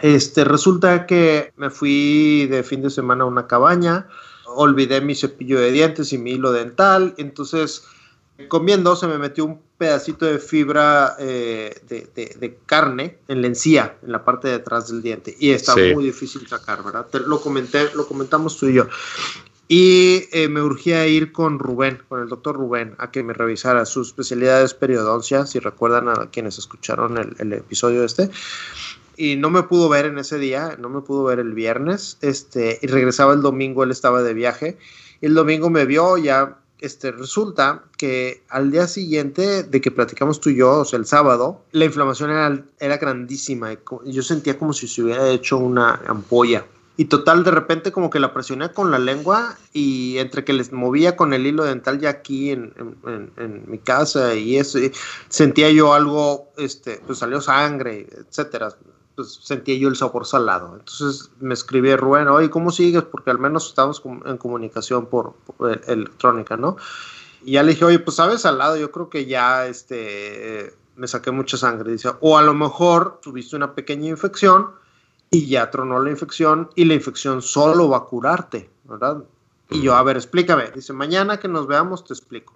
Este, 0.00 0.44
resulta 0.44 1.06
que 1.06 1.52
me 1.56 1.70
fui 1.70 2.46
de 2.46 2.62
fin 2.62 2.82
de 2.82 2.90
semana 2.90 3.24
a 3.24 3.26
una 3.26 3.46
cabaña, 3.46 4.08
olvidé 4.46 5.00
mi 5.00 5.14
cepillo 5.14 5.60
de 5.60 5.72
dientes 5.72 6.12
y 6.12 6.18
mi 6.18 6.32
hilo 6.32 6.52
dental, 6.52 7.14
entonces 7.18 7.84
comiendo 8.48 8.96
se 8.96 9.06
me 9.06 9.18
metió 9.18 9.44
un 9.44 9.60
pedacito 9.78 10.26
de 10.26 10.38
fibra 10.38 11.16
eh, 11.18 11.74
de, 11.88 12.58
carne 12.66 13.18
en 13.28 13.42
la 13.42 13.48
encía, 13.48 13.96
en 14.02 14.12
la 14.12 14.24
parte 14.24 14.48
de 14.48 14.54
atrás 14.54 14.88
del 14.88 15.02
diente. 15.02 15.36
Y 15.38 15.50
está 15.50 15.74
muy 15.76 16.04
difícil 16.04 16.46
sacar, 16.46 16.82
¿verdad? 16.84 17.06
lo, 17.26 17.40
comenté, 17.40 17.90
lo 17.94 18.06
comentamos 18.06 18.56
tú 18.56 18.66
y 18.66 18.74
yo. 18.74 18.88
Y 19.68 20.28
eh, 20.32 20.48
me 20.48 20.62
urgía 20.62 21.06
ir 21.08 21.32
con 21.32 21.58
Rubén, 21.58 22.00
con 22.08 22.22
el 22.22 22.28
doctor 22.28 22.56
Rubén, 22.56 22.94
a 22.98 23.10
que 23.10 23.24
me 23.24 23.32
revisara. 23.32 23.84
Su 23.84 24.02
especialidad 24.02 24.62
es 24.62 24.74
periodoncia, 24.74 25.44
si 25.44 25.58
recuerdan 25.58 26.08
a 26.08 26.30
quienes 26.30 26.58
escucharon 26.58 27.18
el, 27.18 27.34
el 27.38 27.52
episodio 27.52 28.04
este 28.04 28.30
y 29.16 29.36
no 29.36 29.50
me 29.50 29.62
pudo 29.62 29.88
ver 29.88 30.06
en 30.06 30.18
ese 30.18 30.38
día, 30.38 30.76
no 30.78 30.88
me 30.88 31.00
pudo 31.00 31.24
ver 31.24 31.38
el 31.38 31.54
viernes, 31.54 32.18
este, 32.20 32.78
y 32.82 32.86
regresaba 32.86 33.32
el 33.32 33.40
domingo, 33.40 33.82
él 33.82 33.90
estaba 33.90 34.22
de 34.22 34.34
viaje, 34.34 34.76
el 35.20 35.34
domingo 35.34 35.70
me 35.70 35.86
vio, 35.86 36.18
ya 36.18 36.58
este, 36.80 37.10
resulta 37.12 37.84
que 37.96 38.42
al 38.48 38.70
día 38.70 38.86
siguiente 38.86 39.62
de 39.62 39.80
que 39.80 39.90
platicamos 39.90 40.40
tú 40.40 40.50
y 40.50 40.56
yo, 40.56 40.80
o 40.80 40.84
sea, 40.84 40.98
el 40.98 41.06
sábado, 41.06 41.62
la 41.72 41.84
inflamación 41.84 42.30
era, 42.30 42.62
era 42.80 42.98
grandísima. 42.98 43.76
Yo 44.04 44.22
sentía 44.22 44.58
como 44.58 44.72
si 44.72 44.86
se 44.88 45.02
hubiera 45.02 45.28
hecho 45.30 45.58
una 45.58 46.00
ampolla. 46.06 46.66
Y 46.98 47.06
total, 47.06 47.44
de 47.44 47.50
repente 47.50 47.92
como 47.92 48.08
que 48.08 48.20
la 48.20 48.32
presioné 48.32 48.72
con 48.72 48.90
la 48.90 48.98
lengua 48.98 49.58
y 49.74 50.16
entre 50.16 50.44
que 50.44 50.54
les 50.54 50.72
movía 50.72 51.14
con 51.14 51.34
el 51.34 51.46
hilo 51.46 51.64
dental 51.64 52.00
ya 52.00 52.08
aquí 52.08 52.50
en, 52.50 52.72
en, 53.36 53.64
mi 53.66 53.78
casa 53.78 54.34
y 54.34 54.56
eso, 54.56 54.78
sentía 55.28 55.70
yo 55.70 55.92
algo, 55.92 56.52
este, 56.56 57.02
pues 57.06 57.18
salió 57.18 57.42
sangre, 57.42 58.06
etcétera 58.10 58.70
pues 59.16 59.40
sentía 59.42 59.76
yo 59.76 59.88
el 59.88 59.96
sabor 59.96 60.26
salado. 60.26 60.76
Entonces 60.78 61.30
me 61.40 61.54
escribí 61.54 61.96
Rubén, 61.96 62.28
oye, 62.28 62.50
¿cómo 62.50 62.70
sigues? 62.70 63.02
Porque 63.02 63.30
al 63.30 63.38
menos 63.38 63.66
estamos 63.68 64.02
en 64.26 64.36
comunicación 64.36 65.06
por, 65.06 65.34
electrónica, 65.86 66.56
¿no? 66.56 66.76
Y 67.42 67.52
ya 67.52 67.62
le 67.62 67.72
dije, 67.72 67.84
oye, 67.84 67.98
pues 67.98 68.16
sabes 68.16 68.42
salado, 68.42 68.76
yo 68.76 68.92
creo 68.92 69.08
que 69.08 69.26
ya 69.26 69.66
este, 69.66 70.74
me 70.96 71.08
saqué 71.08 71.30
mucha 71.30 71.56
sangre. 71.56 71.92
Dice, 71.92 72.10
o 72.20 72.36
a 72.36 72.42
lo 72.42 72.54
mejor 72.54 73.20
tuviste 73.22 73.56
una 73.56 73.74
pequeña 73.74 74.08
infección 74.08 74.70
y 75.30 75.46
ya 75.46 75.70
tronó 75.70 76.00
la 76.00 76.10
infección 76.10 76.70
y 76.74 76.84
la 76.84 76.94
infección 76.94 77.42
solo 77.42 77.88
va 77.88 77.98
a 77.98 78.04
curarte, 78.04 78.70
¿verdad? 78.84 79.24
Y 79.70 79.80
yo, 79.82 79.96
a 79.96 80.02
ver, 80.02 80.16
explícame. 80.16 80.70
Dice, 80.72 80.92
mañana 80.92 81.40
que 81.40 81.48
nos 81.48 81.66
veamos 81.66 82.04
te 82.04 82.12
explico. 82.12 82.54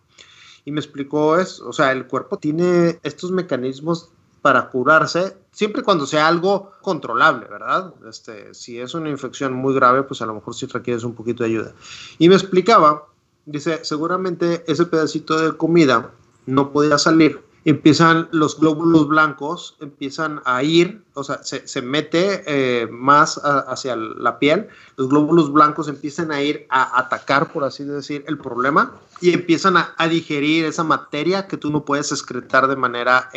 Y 0.65 0.73
me 0.73 0.81
explicó 0.81 1.39
eso, 1.39 1.67
o 1.69 1.73
sea, 1.73 1.91
el 1.93 2.07
cuerpo 2.07 2.39
tiene 2.39 3.01
estos 3.03 3.31
mecanismos 3.31 4.11
para 4.43 4.71
curarse, 4.71 5.37
siempre 5.53 5.83
cuando 5.83 6.07
sea 6.07 6.27
algo 6.27 6.73
controlable, 6.81 7.47
¿verdad? 7.47 7.93
Este, 8.09 8.55
si 8.55 8.81
es 8.81 8.95
una 8.95 9.11
infección 9.11 9.53
muy 9.53 9.75
grave, 9.75 10.03
pues 10.03 10.23
a 10.23 10.27
lo 10.27 10.35
mejor 10.35 10.55
sí 10.55 10.67
requieres 10.67 11.05
un 11.05 11.15
poquito 11.15 11.43
de 11.43 11.51
ayuda. 11.51 11.73
Y 12.19 12.29
me 12.29 12.35
explicaba, 12.35 13.07
dice, 13.45 13.85
seguramente 13.85 14.65
ese 14.67 14.87
pedacito 14.87 15.39
de 15.39 15.57
comida 15.57 16.11
no 16.47 16.73
podía 16.73 16.99
salir. 16.99 17.50
Empiezan 17.65 18.29
los 18.33 18.59
glóbulos 18.59 19.07
blancos, 19.07 19.77
empiezan 19.81 20.41
a 20.47 20.63
ir, 20.63 21.03
o 21.15 21.25
sea, 21.25 21.41
se, 21.43 21.83
mete 21.83 22.43
eh, 22.47 22.87
más 22.91 23.39
hacia 23.45 23.97
la 23.97 24.39
piel, 24.39 24.69
los 24.97 25.09
glóbulos 25.09 25.53
blancos 25.53 25.89
empiezan 25.89 26.33
a 26.33 26.41
ir 26.43 26.67
a 26.71 26.99
atacar, 26.99 27.53
por 27.53 27.65
así 27.65 27.85
decir, 27.85 28.25
el 28.29 28.39
problema 28.39 28.95
y 29.21 29.35
empiezan 29.35 29.77
a, 29.77 29.95
a 29.99 30.09
digerir 30.09 30.65
esa 30.65 30.85
materia 30.85 31.47
que 31.47 31.59
tú 31.59 31.71
no 31.71 31.85
puedes 31.85 32.13
excretar 32.13 32.67
de 32.67 32.77
manera 32.77 33.29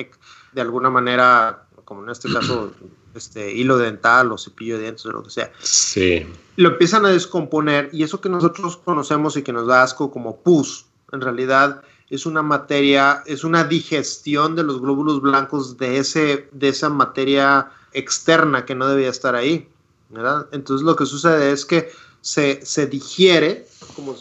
de 0.54 0.62
alguna 0.62 0.90
manera, 0.90 1.66
como 1.86 2.04
en 2.04 2.10
este 2.10 2.32
caso, 2.32 2.74
este 3.16 3.54
hilo 3.54 3.78
dental 3.78 4.32
o 4.32 4.38
cepillo 4.38 4.76
de 4.76 4.84
dientes 4.84 5.06
o 5.06 5.12
lo 5.12 5.24
que 5.24 5.30
sea. 5.30 5.52
Sí. 5.60 6.26
Lo 6.56 6.70
empiezan 6.70 7.06
a 7.06 7.10
descomponer 7.10 7.90
y 7.92 8.04
eso 8.04 8.22
que 8.22 8.30
nosotros 8.30 8.78
conocemos 8.78 9.38
y 9.38 9.44
que 9.44 9.54
nos 9.54 9.68
da 9.68 9.84
asco 9.84 10.12
como 10.12 10.38
pus, 10.38 10.88
en 11.12 11.22
realidad 11.22 11.84
es 12.14 12.26
una 12.26 12.44
materia, 12.44 13.24
es 13.26 13.44
una 13.44 13.64
digestión 13.64 14.56
de 14.56 14.64
los 14.64 14.80
glóbulos 14.80 15.22
blancos 15.22 15.78
de, 15.78 15.98
ese, 15.98 16.48
de 16.52 16.70
esa 16.70 16.90
materia 16.90 17.72
externa 17.92 18.66
que 18.66 18.76
no 18.76 18.88
debía 18.88 19.10
estar 19.10 19.36
ahí. 19.36 19.68
¿verdad? 20.10 20.48
Entonces 20.52 20.86
lo 20.86 20.96
que 20.96 21.06
sucede 21.06 21.52
es 21.52 21.66
que 21.66 21.92
se, 22.22 22.64
se 22.66 22.86
digiere, 22.88 23.68
como 23.96 24.16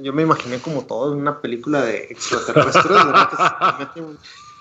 yo 0.00 0.12
me 0.12 0.22
imaginé 0.22 0.60
como 0.60 0.86
todo 0.86 1.12
en 1.12 1.18
una 1.18 1.40
película 1.40 1.82
de 1.82 2.04
extraterrestres. 2.10 2.86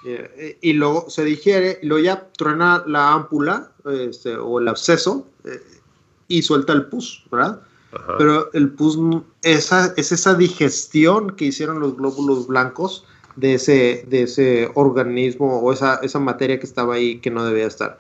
Eh, 0.04 0.58
y 0.62 0.74
luego 0.74 1.12
se 1.12 1.24
digiere, 1.24 1.78
y 1.84 1.86
luego 1.86 2.04
ya 2.04 2.28
truena 2.36 2.84
la 2.88 3.14
ámpula 3.14 3.72
este, 3.86 4.36
o 4.36 4.60
el 4.60 4.68
absceso 4.68 5.28
eh, 5.44 5.62
y 6.28 6.42
suelta 6.42 6.74
el 6.74 6.88
pus, 6.88 7.24
¿verdad? 7.32 7.62
Pero 8.18 8.52
el 8.54 8.72
pus 8.72 8.98
esa, 9.44 9.94
es 9.98 10.12
esa 10.12 10.36
digestión 10.36 11.36
que 11.36 11.46
hicieron 11.46 11.80
los 11.80 11.98
glóbulos 11.98 12.48
blancos 12.48 13.06
de 13.36 13.56
ese, 13.56 14.06
de 14.10 14.24
ese 14.24 14.72
organismo 14.76 15.60
o 15.60 15.74
esa, 15.74 15.96
esa 15.96 16.20
materia 16.20 16.60
que 16.60 16.66
estaba 16.66 16.96
ahí 16.96 17.20
que 17.20 17.32
no 17.32 17.44
debía 17.44 17.68
estar. 17.68 17.98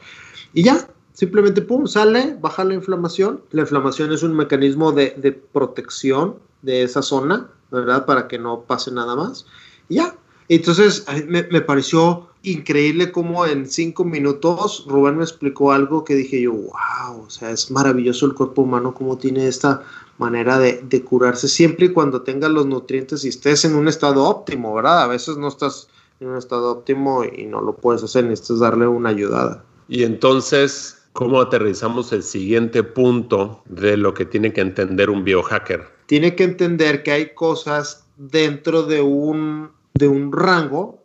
Y 0.53 0.63
ya, 0.63 0.87
simplemente, 1.13 1.61
pum, 1.61 1.87
sale, 1.87 2.37
baja 2.39 2.63
la 2.63 2.73
inflamación. 2.73 3.41
La 3.51 3.61
inflamación 3.61 4.11
es 4.11 4.23
un 4.23 4.35
mecanismo 4.35 4.91
de, 4.91 5.13
de 5.17 5.31
protección 5.31 6.35
de 6.61 6.83
esa 6.83 7.01
zona, 7.01 7.49
¿verdad? 7.71 8.05
Para 8.05 8.27
que 8.27 8.37
no 8.37 8.61
pase 8.61 8.91
nada 8.91 9.15
más. 9.15 9.45
Y 9.89 9.95
ya, 9.95 10.15
entonces, 10.55 11.05
me, 11.27 11.43
me, 11.43 11.61
pareció 11.61 12.27
increíble 12.43 13.11
cómo 13.11 13.45
en 13.45 13.67
cinco 13.67 14.03
minutos 14.03 14.85
Rubén 14.87 15.17
me 15.17 15.23
explicó 15.23 15.71
algo 15.71 16.03
que 16.03 16.15
dije 16.15 16.41
yo, 16.41 16.53
wow, 16.53 17.23
o 17.25 17.29
sea, 17.29 17.51
es 17.51 17.71
maravilloso 17.71 18.25
el 18.25 18.33
cuerpo 18.33 18.63
humano, 18.63 18.93
cómo 18.93 19.17
tiene 19.17 19.47
esta 19.47 19.83
manera 20.17 20.59
de, 20.59 20.81
de 20.83 21.03
curarse 21.03 21.47
siempre 21.47 21.87
y 21.87 21.89
cuando 21.89 22.21
tengas 22.21 22.51
los 22.51 22.65
nutrientes 22.65 23.23
y 23.23 23.29
estés 23.29 23.65
en 23.65 23.75
un 23.75 23.87
estado 23.87 24.23
óptimo, 24.23 24.73
¿verdad? 24.73 25.03
A 25.03 25.07
veces 25.07 25.37
no 25.37 25.47
estás 25.47 25.87
en 26.19 26.27
un 26.27 26.37
estado 26.37 26.71
óptimo 26.71 27.23
y 27.23 27.45
no 27.45 27.61
lo 27.61 27.75
puedes 27.75 28.03
hacer, 28.03 28.25
necesitas 28.25 28.59
darle 28.59 28.87
una 28.87 29.09
ayudada. 29.09 29.63
Y 29.87 30.03
entonces, 30.03 31.03
¿cómo 31.13 31.41
aterrizamos 31.41 32.11
el 32.13 32.23
siguiente 32.23 32.83
punto 32.83 33.63
de 33.65 33.97
lo 33.97 34.13
que 34.13 34.25
tiene 34.25 34.53
que 34.53 34.61
entender 34.61 35.09
un 35.09 35.23
biohacker? 35.23 36.01
tiene 36.11 36.35
que 36.35 36.43
entender 36.43 37.03
que 37.03 37.11
hay 37.13 37.33
cosas 37.33 38.05
dentro 38.17 38.83
de 38.83 38.99
un, 38.99 39.71
de 39.93 40.07
un 40.07 40.31
rango 40.31 41.03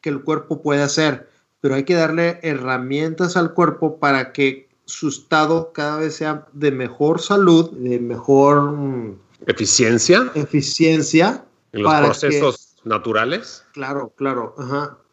que 0.00 0.10
el 0.10 0.22
cuerpo 0.22 0.62
puede 0.62 0.82
hacer, 0.82 1.28
pero 1.60 1.74
hay 1.74 1.84
que 1.84 1.94
darle 1.94 2.38
herramientas 2.42 3.36
al 3.36 3.52
cuerpo 3.52 3.98
para 3.98 4.32
que 4.32 4.68
su 4.84 5.08
estado 5.08 5.72
cada 5.72 5.98
vez 5.98 6.16
sea 6.16 6.46
de 6.52 6.70
mejor 6.70 7.20
salud, 7.20 7.70
de 7.72 7.98
mejor 7.98 8.72
mm, 8.72 9.18
eficiencia. 9.46 10.30
Eficiencia. 10.34 11.44
En 11.72 11.82
los 11.82 11.92
procesos 11.94 12.76
naturales. 12.84 13.64
Claro, 13.72 14.12
claro. 14.16 14.54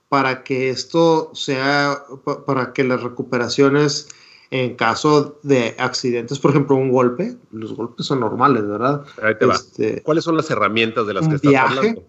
Para 0.08 0.44
que 0.44 0.70
esto 0.70 1.32
sea, 1.34 2.04
para 2.46 2.72
que 2.72 2.86
las 2.86 3.04
recuperaciones 3.04 4.08
en 4.52 4.76
caso 4.76 5.40
de 5.44 5.76
accidentes, 5.78 6.40
por 6.40 6.52
ejemplo, 6.52 6.76
un 6.76 6.92
golpe, 6.92 7.36
los 7.52 7.74
golpes 7.74 8.06
son 8.06 8.22
normales, 8.22 8.66
¿verdad? 8.66 9.04
Ahí 9.22 9.34
te 9.38 9.46
va. 9.46 9.56
Este, 9.56 10.02
¿Cuáles 10.04 10.24
son 10.24 10.38
las 10.38 10.50
herramientas 10.50 11.06
de 11.08 11.14
las 11.14 11.28
que 11.28 11.36
estás 11.36 11.56
hablando? 11.56 12.04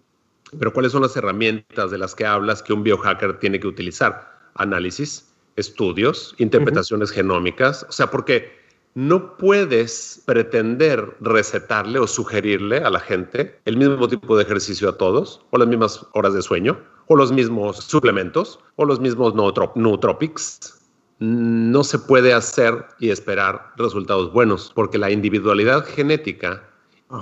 Pero 0.57 0.73
¿cuáles 0.73 0.91
son 0.91 1.01
las 1.01 1.15
herramientas 1.15 1.91
de 1.91 1.97
las 1.97 2.15
que 2.15 2.25
hablas 2.25 2.63
que 2.63 2.73
un 2.73 2.83
biohacker 2.83 3.39
tiene 3.39 3.59
que 3.59 3.67
utilizar? 3.67 4.37
Análisis, 4.55 5.33
estudios, 5.55 6.35
interpretaciones 6.37 7.11
genómicas, 7.11 7.85
o 7.89 7.91
sea, 7.91 8.09
porque 8.09 8.57
no 8.93 9.37
puedes 9.37 10.23
pretender 10.25 11.15
recetarle 11.19 11.99
o 11.99 12.07
sugerirle 12.07 12.77
a 12.77 12.89
la 12.89 12.99
gente 12.99 13.59
el 13.65 13.77
mismo 13.77 14.07
tipo 14.07 14.35
de 14.37 14.43
ejercicio 14.43 14.89
a 14.89 14.97
todos, 14.97 15.45
o 15.51 15.57
las 15.57 15.67
mismas 15.67 16.05
horas 16.13 16.33
de 16.33 16.41
sueño, 16.41 16.79
o 17.07 17.15
los 17.15 17.31
mismos 17.31 17.77
suplementos, 17.77 18.59
o 18.75 18.85
los 18.85 18.99
mismos 18.99 19.35
nootropics, 19.35 20.77
no 21.19 21.83
se 21.83 21.99
puede 21.99 22.33
hacer 22.33 22.85
y 22.99 23.09
esperar 23.09 23.73
resultados 23.77 24.31
buenos, 24.31 24.71
porque 24.73 24.97
la 24.97 25.11
individualidad 25.11 25.85
genética 25.85 26.66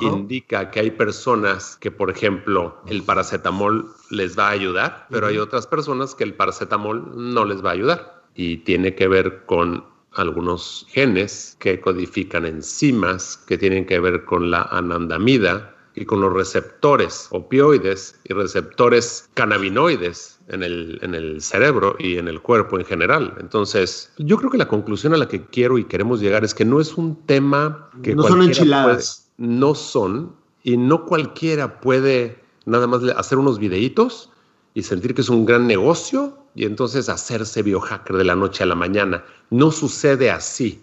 indica 0.02 0.72
que 0.72 0.80
hay 0.80 0.92
personas 0.92 1.78
que, 1.78 1.92
por 1.92 2.10
ejemplo, 2.10 2.78
el 2.88 3.04
paracetamol 3.04 3.94
les 4.10 4.38
va 4.38 4.48
a 4.48 4.52
ayudar, 4.52 5.08
pero 5.10 5.28
hay 5.28 5.38
otras 5.38 5.68
personas 5.68 6.16
que 6.16 6.24
el 6.24 6.34
paracetamol 6.34 7.12
no 7.16 7.46
les 7.46 7.64
va 7.64 7.70
a 7.70 7.74
ayudar. 7.74 8.24
Y 8.34 8.58
tiene 8.58 8.96
que 8.96 9.08
ver 9.08 9.46
con 9.46 9.86
algunos 10.14 10.86
genes 10.90 11.56
que 11.60 11.80
codifican 11.80 12.46
enzimas 12.46 13.38
que 13.38 13.58
tienen 13.58 13.86
que 13.86 14.00
ver 14.00 14.26
con 14.26 14.50
la 14.50 14.64
anandamida 14.64 15.76
y 15.96 16.06
con 16.06 16.22
los 16.22 16.34
receptores 16.34 17.28
opioides 17.32 18.20
y 18.26 18.34
receptores 18.34 19.30
cannabinoides 19.34 20.40
en 20.50 20.64
el, 20.64 21.00
en 21.02 21.16
el 21.16 21.42
cerebro 21.42 21.96
y 21.98 22.18
en 22.18 22.28
el 22.28 22.42
cuerpo 22.42 22.78
en 22.78 22.86
general. 22.86 23.34
Entonces, 23.40 24.12
yo 24.18 24.38
creo 24.38 24.52
que 24.52 24.58
la 24.58 24.68
conclusión 24.68 25.14
a 25.14 25.18
la 25.18 25.28
que 25.28 25.46
quiero 25.46 25.78
y 25.78 25.86
queremos 25.86 26.20
llegar 26.20 26.44
es 26.44 26.54
que 26.54 26.66
no 26.66 26.82
es 26.82 26.96
un 26.96 27.26
tema 27.26 27.90
que... 28.04 28.14
No 28.14 28.24
son 28.24 28.42
enchiladas. 28.42 29.25
No 29.38 29.76
son, 29.76 30.36
y 30.64 30.78
no 30.78 31.06
cualquiera 31.06 31.80
puede 31.80 32.44
nada 32.66 32.88
más 32.88 33.04
hacer 33.16 33.38
unos 33.38 33.60
videitos 33.60 34.32
y 34.74 34.84
sentir 34.84 35.14
que 35.14 35.22
es 35.22 35.30
un 35.30 35.46
gran 35.46 35.68
negocio 35.68 36.38
y 36.56 36.66
entonces 36.66 37.10
hacerse 37.10 37.62
biohacker 37.62 38.18
de 38.18 38.24
la 38.24 38.36
noche 38.36 38.64
a 38.64 38.66
la 38.66 38.76
mañana. 38.76 39.24
No 39.50 39.72
sucede 39.72 40.32
así. 40.32 40.82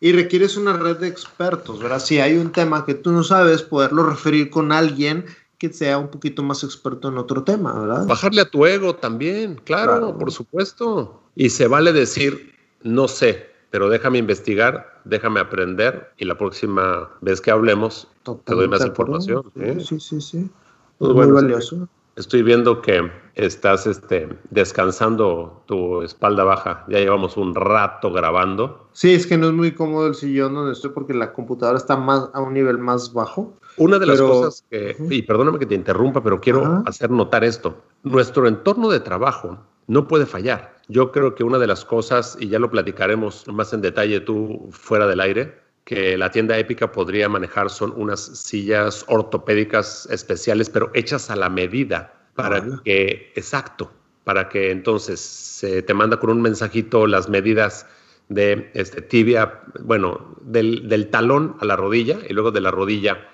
Y 0.00 0.12
requieres 0.12 0.56
una 0.56 0.74
red 0.74 0.98
de 0.98 1.08
expertos, 1.08 1.80
¿verdad? 1.80 2.00
Si 2.00 2.20
hay 2.20 2.36
un 2.36 2.52
tema 2.52 2.84
que 2.84 2.94
tú 2.94 3.10
no 3.10 3.24
sabes, 3.24 3.62
poderlo 3.62 4.04
referir 4.04 4.50
con 4.50 4.70
alguien 4.70 5.24
que 5.58 5.72
sea 5.72 5.98
un 5.98 6.08
poquito 6.08 6.42
más 6.42 6.64
experto 6.64 7.08
en 7.08 7.18
otro 7.18 7.44
tema, 7.44 7.72
¿verdad? 7.72 8.06
Bajarle 8.06 8.42
a 8.42 8.50
tu 8.50 8.66
ego 8.66 8.96
también, 8.96 9.60
claro, 9.64 10.18
por 10.18 10.30
supuesto. 10.32 11.22
Y 11.34 11.50
se 11.50 11.68
vale 11.68 11.92
decir, 11.92 12.54
no 12.82 13.08
sé, 13.08 13.51
pero 13.72 13.88
déjame 13.88 14.18
investigar, 14.18 15.00
déjame 15.04 15.40
aprender 15.40 16.12
y 16.18 16.26
la 16.26 16.36
próxima 16.36 17.08
vez 17.22 17.40
que 17.40 17.50
hablemos 17.50 18.06
te 18.44 18.54
doy 18.54 18.68
más 18.68 18.84
información. 18.84 19.50
Sí, 19.80 19.98
sí, 19.98 20.20
sí. 20.20 20.50
Muy 20.98 21.26
valioso. 21.26 21.88
Estoy 22.14 22.42
viendo 22.42 22.82
que 22.82 23.10
estás 23.34 23.86
este, 23.86 24.28
descansando 24.50 25.62
tu 25.64 26.02
espalda 26.02 26.44
baja. 26.44 26.84
Ya 26.86 26.98
llevamos 26.98 27.38
un 27.38 27.54
rato 27.54 28.12
grabando. 28.12 28.88
Sí, 28.92 29.14
es 29.14 29.26
que 29.26 29.38
no 29.38 29.46
es 29.46 29.54
muy 29.54 29.72
cómodo 29.72 30.06
el 30.06 30.14
sillón 30.14 30.52
donde 30.52 30.74
estoy 30.74 30.90
porque 30.90 31.14
la 31.14 31.32
computadora 31.32 31.78
está 31.78 31.96
más 31.96 32.28
a 32.34 32.42
un 32.42 32.52
nivel 32.52 32.76
más 32.76 33.14
bajo. 33.14 33.54
Una 33.78 33.98
de 33.98 34.04
las 34.04 34.20
cosas 34.20 34.66
que, 34.70 34.94
y 35.08 35.22
perdóname 35.22 35.58
que 35.58 35.64
te 35.64 35.74
interrumpa, 35.74 36.22
pero 36.22 36.42
quiero 36.42 36.82
hacer 36.84 37.10
notar 37.10 37.42
esto. 37.42 37.74
Nuestro 38.02 38.46
entorno 38.46 38.90
de 38.90 39.00
trabajo 39.00 39.56
no 39.86 40.08
puede 40.08 40.26
fallar. 40.26 40.76
Yo 40.88 41.12
creo 41.12 41.34
que 41.34 41.44
una 41.44 41.58
de 41.58 41.66
las 41.66 41.84
cosas, 41.84 42.36
y 42.40 42.48
ya 42.48 42.58
lo 42.58 42.70
platicaremos 42.70 43.46
más 43.48 43.72
en 43.72 43.80
detalle 43.80 44.20
tú 44.20 44.68
fuera 44.70 45.06
del 45.06 45.20
aire, 45.20 45.62
que 45.84 46.16
la 46.16 46.30
tienda 46.30 46.58
épica 46.58 46.92
podría 46.92 47.28
manejar 47.28 47.70
son 47.70 47.92
unas 47.96 48.20
sillas 48.20 49.04
ortopédicas 49.08 50.06
especiales, 50.10 50.70
pero 50.70 50.90
hechas 50.94 51.30
a 51.30 51.36
la 51.36 51.48
medida 51.48 52.14
para 52.34 52.62
que, 52.84 53.32
exacto, 53.34 53.92
para 54.24 54.48
que 54.48 54.70
entonces 54.70 55.20
se 55.20 55.82
te 55.82 55.94
manda 55.94 56.18
con 56.18 56.30
un 56.30 56.40
mensajito 56.40 57.06
las 57.06 57.28
medidas 57.28 57.86
de 58.28 58.70
este, 58.74 59.02
tibia, 59.02 59.60
bueno, 59.80 60.36
del, 60.42 61.08
talón 61.10 61.56
a 61.60 61.64
la 61.64 61.76
rodilla 61.76 62.18
y 62.28 62.32
luego 62.32 62.52
de 62.52 62.60
la 62.60 62.70
rodilla 62.70 63.28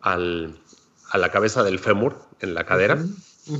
al, 0.00 0.54
a 1.10 1.18
la 1.18 1.30
cabeza 1.30 1.62
del 1.62 1.78
fémur 1.78 2.16
en 2.40 2.54
la 2.54 2.64
cadera. 2.64 2.98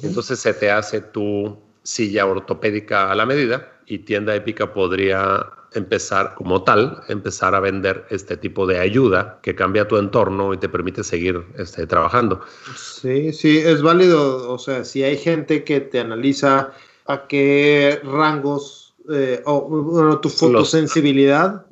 Entonces 0.03 0.38
se 0.40 0.53
te 0.53 0.70
hace 0.70 1.01
tu 1.01 1.59
silla 1.87 2.27
ortopédica 2.27 3.11
a 3.11 3.14
la 3.14 3.25
medida 3.25 3.72
y 3.87 3.99
tienda 3.99 4.35
épica 4.35 4.72
podría 4.72 5.46
empezar 5.72 6.35
como 6.35 6.64
tal, 6.64 7.03
empezar 7.09 7.55
a 7.55 7.61
vender 7.61 8.07
este 8.11 8.37
tipo 8.37 8.66
de 8.66 8.79
ayuda 8.79 9.38
que 9.42 9.55
cambia 9.55 9.87
tu 9.87 9.99
entorno 9.99 10.53
y 10.53 10.59
te 10.59 10.68
permite 10.68 11.05
seguir 11.05 11.44
este, 11.59 11.87
trabajando. 11.87 12.40
Sí, 12.77 13.33
sí, 13.33 13.59
es 13.59 13.83
válido. 13.83 14.51
O 14.51 14.59
sea, 14.59 14.85
si 14.85 15.05
hay 15.05 15.16
gente 15.16 15.64
que 15.64 15.81
te 15.81 16.01
analiza 16.01 16.72
a 17.07 17.27
qué 17.29 18.01
rangos 18.03 18.94
eh, 19.12 19.40
o 19.44 20.18
tu 20.20 20.29
fotosensibilidad, 20.29 21.66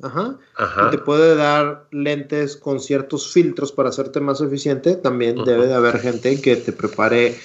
te 0.91 0.97
puede 0.99 1.35
dar 1.35 1.85
lentes 1.91 2.55
con 2.55 2.79
ciertos 2.79 3.33
filtros 3.33 3.73
para 3.73 3.89
hacerte 3.89 4.21
más 4.21 4.39
eficiente, 4.39 4.95
también 4.95 5.43
debe 5.43 5.67
de 5.67 5.73
haber 5.73 5.99
gente 5.99 6.39
que 6.41 6.55
te 6.55 6.71
prepare 6.71 7.35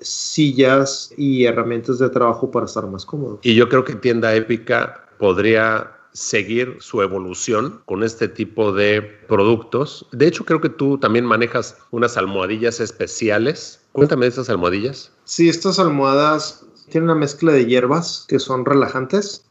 sillas 0.00 1.12
y 1.16 1.44
herramientas 1.44 1.98
de 1.98 2.08
trabajo 2.10 2.50
para 2.50 2.66
estar 2.66 2.86
más 2.86 3.04
cómodo. 3.04 3.38
Y 3.42 3.54
yo 3.54 3.68
creo 3.68 3.84
que 3.84 3.94
Tienda 3.94 4.34
Épica 4.34 5.08
podría 5.18 5.96
seguir 6.12 6.76
su 6.80 7.02
evolución 7.02 7.82
con 7.86 8.02
este 8.02 8.28
tipo 8.28 8.72
de 8.72 9.02
productos. 9.28 10.06
De 10.12 10.26
hecho, 10.26 10.44
creo 10.44 10.60
que 10.60 10.68
tú 10.68 10.98
también 10.98 11.24
manejas 11.24 11.76
unas 11.90 12.16
almohadillas 12.16 12.80
especiales. 12.80 13.80
Cuéntame 13.92 14.26
de 14.26 14.30
estas 14.30 14.50
almohadillas. 14.50 15.12
Sí, 15.24 15.48
estas 15.48 15.78
almohadas 15.78 16.64
tienen 16.90 17.10
una 17.10 17.18
mezcla 17.18 17.52
de 17.52 17.66
hierbas 17.66 18.24
que 18.28 18.38
son 18.38 18.64
relajantes, 18.64 19.44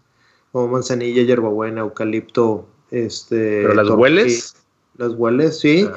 como 0.51 0.67
manzanilla, 0.67 1.23
hierbabuena, 1.23 1.81
eucalipto. 1.81 2.67
Este, 2.91 3.61
¿Pero 3.61 3.75
las 3.75 3.89
hueles? 3.89 4.55
Las 4.99 5.13
hueles, 5.13 5.57
sí. 5.57 5.87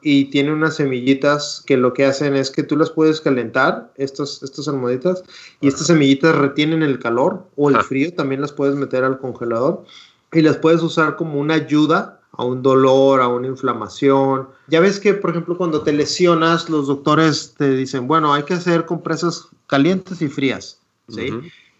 Y 0.00 0.30
tiene 0.30 0.50
unas 0.50 0.76
semillitas 0.76 1.62
que 1.66 1.76
lo 1.76 1.92
que 1.92 2.06
hacen 2.06 2.34
es 2.34 2.50
que 2.50 2.62
tú 2.62 2.74
las 2.78 2.88
puedes 2.88 3.20
calentar, 3.20 3.92
estas, 3.96 4.42
estas 4.42 4.66
almohaditas, 4.66 5.22
y 5.60 5.68
estas 5.68 5.88
semillitas 5.88 6.34
retienen 6.34 6.82
el 6.82 6.98
calor 6.98 7.44
o 7.56 7.68
el 7.68 7.76
frío, 7.82 8.14
también 8.14 8.40
las 8.40 8.52
puedes 8.52 8.74
meter 8.74 9.04
al 9.04 9.18
congelador 9.18 9.84
y 10.32 10.40
las 10.40 10.56
puedes 10.56 10.82
usar 10.82 11.16
como 11.16 11.38
una 11.38 11.52
ayuda 11.52 12.22
a 12.32 12.44
un 12.46 12.62
dolor, 12.62 13.20
a 13.20 13.28
una 13.28 13.46
inflamación. 13.46 14.48
Ya 14.68 14.80
ves 14.80 15.00
que, 15.00 15.12
por 15.12 15.30
ejemplo, 15.30 15.58
cuando 15.58 15.82
te 15.82 15.92
lesionas, 15.92 16.70
los 16.70 16.86
doctores 16.86 17.54
te 17.58 17.68
dicen, 17.72 18.08
bueno, 18.08 18.32
hay 18.32 18.44
que 18.44 18.54
hacer 18.54 18.86
compresas 18.86 19.48
calientes 19.66 20.22
y 20.22 20.28
frías, 20.28 20.80
¿sí? 21.08 21.28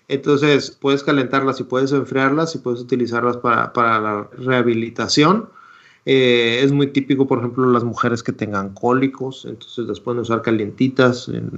Entonces, 0.09 0.77
puedes 0.79 1.03
calentarlas 1.03 1.59
y 1.59 1.65
puedes 1.65 1.93
enfriarlas 1.93 2.55
y 2.55 2.59
puedes 2.59 2.83
utilizarlas 2.83 3.39
para, 3.39 3.73
para 3.73 3.99
la 3.99 4.29
rehabilitación 4.37 5.49
eh, 6.09 6.61
es 6.63 6.71
muy 6.71 6.87
típico, 6.87 7.27
por 7.27 7.41
ejemplo, 7.41 7.69
las 7.69 7.83
mujeres 7.83 8.23
que 8.23 8.31
tengan 8.31 8.73
cólicos, 8.75 9.45
entonces 9.45 9.87
las 9.87 9.99
pueden 9.99 10.21
usar 10.21 10.41
calientitas 10.41 11.29
en, 11.29 11.51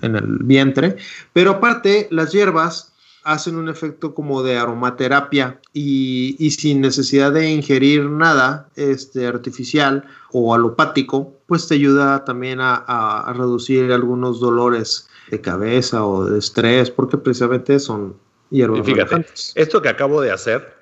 el 0.00 0.38
vientre. 0.44 0.96
Pero 1.32 1.50
aparte, 1.50 2.06
las 2.12 2.30
hierbas 2.30 2.92
hacen 3.24 3.56
un 3.56 3.68
efecto 3.68 4.14
como 4.14 4.44
de 4.44 4.56
aromaterapia 4.56 5.60
y, 5.72 6.36
sin 6.56 6.80
necesidad 6.80 7.32
de 7.32 7.50
ingerir 7.50 8.04
nada 8.04 8.68
este, 8.76 9.26
artificial 9.26 10.04
o 10.30 10.54
alopático, 10.54 11.34
pues 11.46 11.66
te 11.66 11.74
ayuda 11.74 12.24
también 12.24 12.60
a, 12.60 13.32
reducir 13.36 13.90
algunos 13.90 14.38
dolores 14.38 15.08
de 15.32 15.40
cabeza 15.40 16.06
o 16.06 16.24
de 16.24 16.38
estrés, 16.38 16.92
porque 16.92 17.18
precisamente 17.18 17.80
son 17.80 18.14
hierbas. 18.50 18.86
fíjate, 18.86 19.26
esto 19.56 19.82
que 19.82 19.88
acabo 19.88 20.20
de 20.20 20.30
hacer 20.30 20.75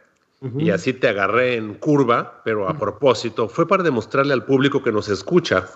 y 0.58 0.70
así 0.70 0.92
te 0.92 1.08
agarré 1.08 1.56
en 1.56 1.74
curva, 1.74 2.42
pero 2.44 2.68
a 2.68 2.78
propósito, 2.78 3.48
fue 3.48 3.66
para 3.66 3.82
demostrarle 3.82 4.32
al 4.32 4.44
público 4.44 4.82
que 4.82 4.92
nos 4.92 5.08
escucha 5.08 5.68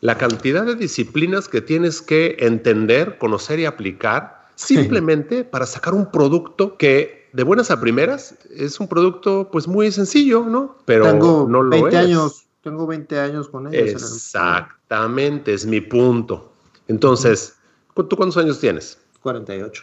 la 0.00 0.16
cantidad 0.16 0.64
de 0.64 0.74
disciplinas 0.74 1.48
que 1.48 1.60
tienes 1.60 2.00
que 2.02 2.36
entender, 2.40 3.18
conocer 3.18 3.60
y 3.60 3.66
aplicar 3.66 4.48
simplemente 4.54 5.44
para 5.44 5.66
sacar 5.66 5.94
un 5.94 6.10
producto 6.10 6.76
que 6.76 7.28
de 7.32 7.42
buenas 7.44 7.70
a 7.70 7.80
primeras 7.80 8.34
es 8.54 8.80
un 8.80 8.88
producto 8.88 9.48
pues 9.52 9.68
muy 9.68 9.92
sencillo, 9.92 10.44
¿no? 10.44 10.76
Pero 10.84 11.04
Tengo 11.04 11.46
no 11.48 11.62
lo 11.62 11.70
20 11.70 11.96
años 11.96 12.46
Tengo 12.62 12.86
20 12.86 13.18
años 13.18 13.48
con 13.48 13.72
ellos. 13.72 14.02
Exactamente, 14.02 15.54
es 15.54 15.64
mi 15.64 15.80
punto. 15.80 16.52
Entonces, 16.88 17.56
¿tú 17.94 18.16
cuántos 18.16 18.36
años 18.36 18.60
tienes? 18.60 18.98
48. 19.22 19.82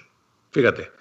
Fíjate. 0.52 0.92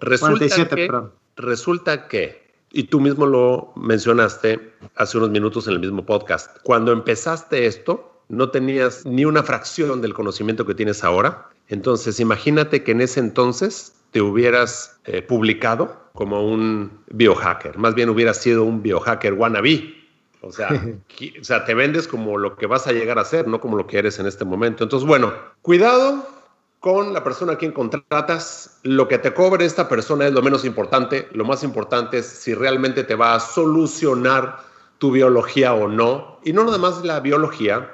Resulta 0.00 0.38
47, 0.38 0.76
que, 0.76 0.86
perdón. 0.86 1.12
Resulta 1.36 2.08
que, 2.08 2.47
y 2.72 2.84
tú 2.84 3.00
mismo 3.00 3.26
lo 3.26 3.72
mencionaste 3.76 4.72
hace 4.96 5.18
unos 5.18 5.30
minutos 5.30 5.66
en 5.66 5.74
el 5.74 5.80
mismo 5.80 6.04
podcast, 6.04 6.58
cuando 6.62 6.92
empezaste 6.92 7.66
esto, 7.66 8.22
no 8.28 8.50
tenías 8.50 9.06
ni 9.06 9.24
una 9.24 9.42
fracción 9.42 10.02
del 10.02 10.14
conocimiento 10.14 10.66
que 10.66 10.74
tienes 10.74 11.02
ahora. 11.02 11.48
Entonces, 11.68 12.20
imagínate 12.20 12.82
que 12.82 12.92
en 12.92 13.00
ese 13.00 13.20
entonces 13.20 13.94
te 14.10 14.20
hubieras 14.20 14.98
eh, 15.04 15.22
publicado 15.22 16.08
como 16.12 16.46
un 16.46 16.90
biohacker, 17.10 17.78
más 17.78 17.94
bien 17.94 18.08
hubieras 18.08 18.38
sido 18.38 18.64
un 18.64 18.82
biohacker 18.82 19.34
wannabe. 19.34 19.94
O 20.40 20.52
sea, 20.52 20.68
o 21.40 21.44
sea, 21.44 21.64
te 21.64 21.74
vendes 21.74 22.06
como 22.06 22.38
lo 22.38 22.56
que 22.56 22.66
vas 22.66 22.86
a 22.86 22.92
llegar 22.92 23.18
a 23.18 23.24
ser, 23.24 23.48
no 23.48 23.60
como 23.60 23.76
lo 23.76 23.86
que 23.86 23.98
eres 23.98 24.18
en 24.18 24.26
este 24.26 24.44
momento. 24.44 24.84
Entonces, 24.84 25.06
bueno, 25.06 25.32
cuidado 25.62 26.26
con 26.80 27.12
la 27.12 27.24
persona 27.24 27.54
a 27.54 27.58
quien 27.58 27.72
contratas. 27.72 28.78
Lo 28.82 29.08
que 29.08 29.18
te 29.18 29.34
cobre 29.34 29.64
esta 29.64 29.88
persona 29.88 30.26
es 30.26 30.32
lo 30.32 30.42
menos 30.42 30.64
importante. 30.64 31.28
Lo 31.32 31.44
más 31.44 31.62
importante 31.64 32.18
es 32.18 32.26
si 32.26 32.54
realmente 32.54 33.04
te 33.04 33.14
va 33.14 33.34
a 33.34 33.40
solucionar 33.40 34.58
tu 34.98 35.10
biología 35.10 35.74
o 35.74 35.88
no. 35.88 36.40
Y 36.44 36.52
no 36.52 36.64
nada 36.64 36.78
más 36.78 37.04
la 37.04 37.20
biología, 37.20 37.90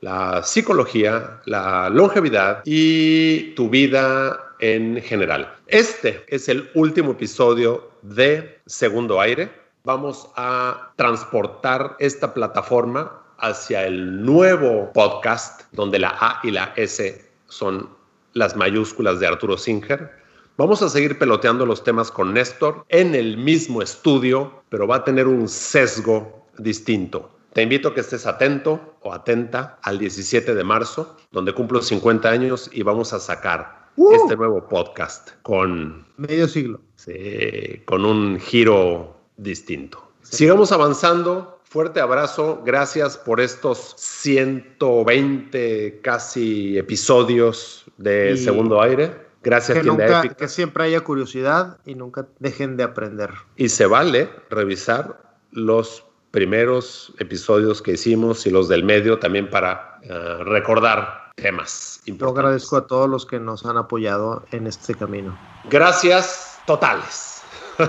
la 0.00 0.42
psicología, 0.42 1.40
la 1.46 1.90
longevidad 1.90 2.62
y 2.64 3.54
tu 3.54 3.68
vida 3.68 4.54
en 4.60 5.00
general. 5.02 5.54
Este 5.66 6.24
es 6.28 6.48
el 6.48 6.70
último 6.74 7.12
episodio 7.12 7.90
de 8.02 8.60
Segundo 8.66 9.20
Aire. 9.20 9.50
Vamos 9.84 10.28
a 10.36 10.92
transportar 10.96 11.96
esta 11.98 12.34
plataforma 12.34 13.22
hacia 13.38 13.86
el 13.86 14.24
nuevo 14.24 14.92
podcast 14.92 15.62
donde 15.72 15.98
la 15.98 16.16
A 16.20 16.40
y 16.42 16.50
la 16.50 16.72
S 16.76 17.24
son 17.46 17.97
las 18.38 18.56
mayúsculas 18.56 19.20
de 19.20 19.26
Arturo 19.26 19.58
Singer. 19.58 20.10
Vamos 20.56 20.82
a 20.82 20.88
seguir 20.88 21.18
peloteando 21.18 21.66
los 21.66 21.84
temas 21.84 22.10
con 22.10 22.32
Néstor 22.32 22.84
en 22.88 23.14
el 23.14 23.36
mismo 23.36 23.82
estudio, 23.82 24.62
pero 24.70 24.86
va 24.86 24.96
a 24.96 25.04
tener 25.04 25.26
un 25.26 25.48
sesgo 25.48 26.46
distinto. 26.56 27.30
Te 27.52 27.62
invito 27.62 27.88
a 27.88 27.94
que 27.94 28.00
estés 28.00 28.26
atento 28.26 28.94
o 29.02 29.12
atenta 29.12 29.78
al 29.82 29.98
17 29.98 30.54
de 30.54 30.64
marzo, 30.64 31.16
donde 31.32 31.52
cumplo 31.52 31.82
50 31.82 32.28
años 32.28 32.70
y 32.72 32.82
vamos 32.82 33.12
a 33.12 33.18
sacar 33.18 33.88
¡Uh! 33.96 34.12
este 34.12 34.36
nuevo 34.36 34.68
podcast 34.68 35.30
con... 35.42 36.06
Medio 36.16 36.46
siglo. 36.46 36.80
Sí, 36.94 37.82
con 37.84 38.04
un 38.04 38.38
giro 38.38 39.16
distinto. 39.36 40.12
Sigamos 40.22 40.72
avanzando. 40.72 41.57
Fuerte 41.70 42.00
abrazo. 42.00 42.62
Gracias 42.64 43.18
por 43.18 43.42
estos 43.42 43.94
120 43.98 46.00
casi 46.02 46.78
episodios 46.78 47.84
de 47.98 48.38
Segundo 48.38 48.80
Aire. 48.80 49.28
Gracias, 49.42 49.76
que, 49.78 49.84
nunca, 49.84 50.34
que 50.34 50.48
siempre 50.48 50.84
haya 50.84 51.02
curiosidad 51.02 51.76
y 51.84 51.94
nunca 51.94 52.26
dejen 52.38 52.78
de 52.78 52.84
aprender. 52.84 53.32
Y 53.56 53.68
se 53.68 53.84
vale 53.84 54.30
revisar 54.48 55.20
los 55.50 56.06
primeros 56.30 57.12
episodios 57.18 57.82
que 57.82 57.92
hicimos 57.92 58.46
y 58.46 58.50
los 58.50 58.68
del 58.68 58.82
medio 58.82 59.18
también 59.18 59.50
para 59.50 60.00
uh, 60.04 60.44
recordar 60.44 61.32
temas 61.34 62.00
importantes. 62.06 62.20
Yo 62.20 62.30
agradezco 62.30 62.78
a 62.78 62.86
todos 62.86 63.10
los 63.10 63.26
que 63.26 63.40
nos 63.40 63.66
han 63.66 63.76
apoyado 63.76 64.42
en 64.52 64.66
este 64.66 64.94
camino. 64.94 65.38
Gracias 65.68 66.62
totales. 66.66 67.42
Un 67.78 67.86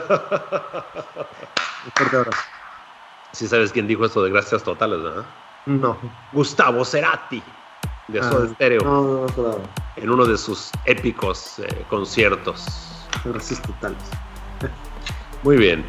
fuerte 1.96 2.18
abrazo. 2.18 2.59
Si 3.32 3.48
sabes 3.48 3.72
quién 3.72 3.88
dijo 3.88 4.06
esto 4.06 4.24
de 4.24 4.32
gracias 4.32 4.64
totales, 4.64 5.02
¿verdad? 5.02 5.26
No. 5.66 5.98
Gustavo 6.32 6.84
Cerati, 6.84 7.44
de 8.08 8.20
ah, 8.20 8.32
Soda 8.32 8.48
Stereo. 8.50 8.82
No, 8.82 9.02
no, 9.02 9.26
claro. 9.28 9.62
En 9.96 10.10
uno 10.10 10.26
de 10.26 10.38
sus 10.38 10.72
épicos 10.86 11.60
eh, 11.60 11.86
conciertos. 11.90 12.66
Gracias 13.26 13.62
totales. 13.62 13.98
Muy 15.44 15.58
bien. 15.58 15.86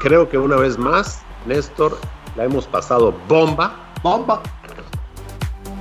Creo 0.00 0.28
que 0.28 0.36
una 0.36 0.56
vez 0.56 0.76
más 0.76 1.24
Néstor, 1.46 1.98
la 2.36 2.44
hemos 2.44 2.66
pasado 2.66 3.12
bomba. 3.28 3.74
Bomba. 4.02 4.42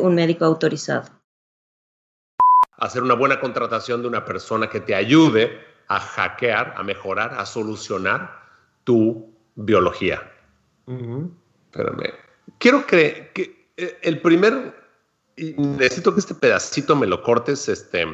un 0.00 0.14
médico 0.14 0.44
autorizado. 0.44 1.08
Hacer 2.76 3.02
una 3.02 3.14
buena 3.14 3.40
contratación 3.40 4.02
de 4.02 4.08
una 4.08 4.24
persona 4.24 4.68
que 4.68 4.80
te 4.80 4.94
ayude 4.94 5.60
a 5.88 5.98
hackear, 5.98 6.74
a 6.76 6.82
mejorar, 6.82 7.34
a 7.34 7.44
solucionar 7.46 8.40
tu 8.84 9.32
biología. 9.56 10.30
Espérame. 10.86 12.14
Quiero 12.58 12.86
que, 12.86 13.30
que, 13.34 13.70
eh, 13.76 13.98
el 14.02 14.20
primer, 14.20 14.74
necesito 15.36 16.12
que 16.14 16.20
este 16.20 16.34
pedacito 16.34 16.96
me 16.96 17.06
lo 17.06 17.22
cortes, 17.22 17.68
este, 17.68 18.06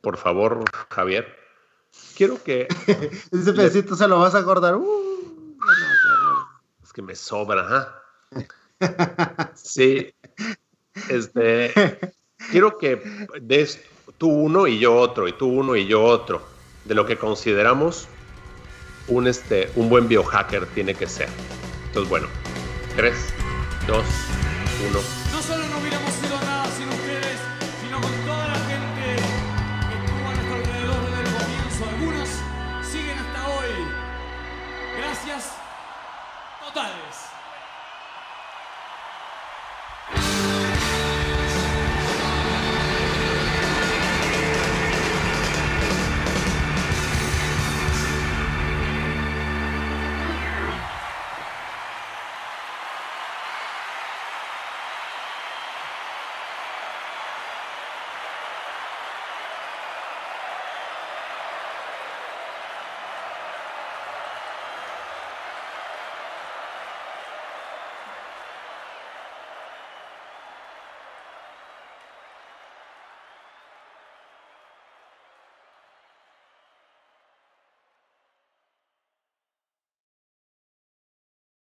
por 0.00 0.16
favor, 0.16 0.64
Javier. 0.90 1.26
Quiero 2.16 2.42
que... 2.42 2.68
Ese 3.32 3.52
pedacito 3.52 3.96
se 3.96 4.08
lo 4.08 4.18
vas 4.18 4.34
a 4.34 4.44
cortar. 4.44 4.76
Uh, 4.76 5.56
es 6.82 6.92
que 6.92 7.02
me 7.02 7.14
sobra, 7.14 8.02
Sí, 9.54 10.12
este, 11.08 11.72
quiero 12.50 12.78
que 12.78 13.00
des 13.40 13.80
tú 14.18 14.28
uno 14.28 14.66
y 14.66 14.78
yo 14.78 14.94
otro, 14.94 15.28
y 15.28 15.32
tú 15.32 15.48
uno 15.48 15.76
y 15.76 15.86
yo 15.86 16.02
otro, 16.02 16.42
de 16.84 16.94
lo 16.94 17.06
que 17.06 17.16
consideramos 17.16 18.08
un, 19.08 19.26
este, 19.26 19.70
un 19.76 19.88
buen 19.88 20.08
biohacker 20.08 20.66
tiene 20.66 20.94
que 20.94 21.06
ser. 21.06 21.28
Entonces, 21.86 22.08
bueno, 22.08 22.28
3, 22.96 23.14
2, 23.86 24.04
1. 24.90 25.23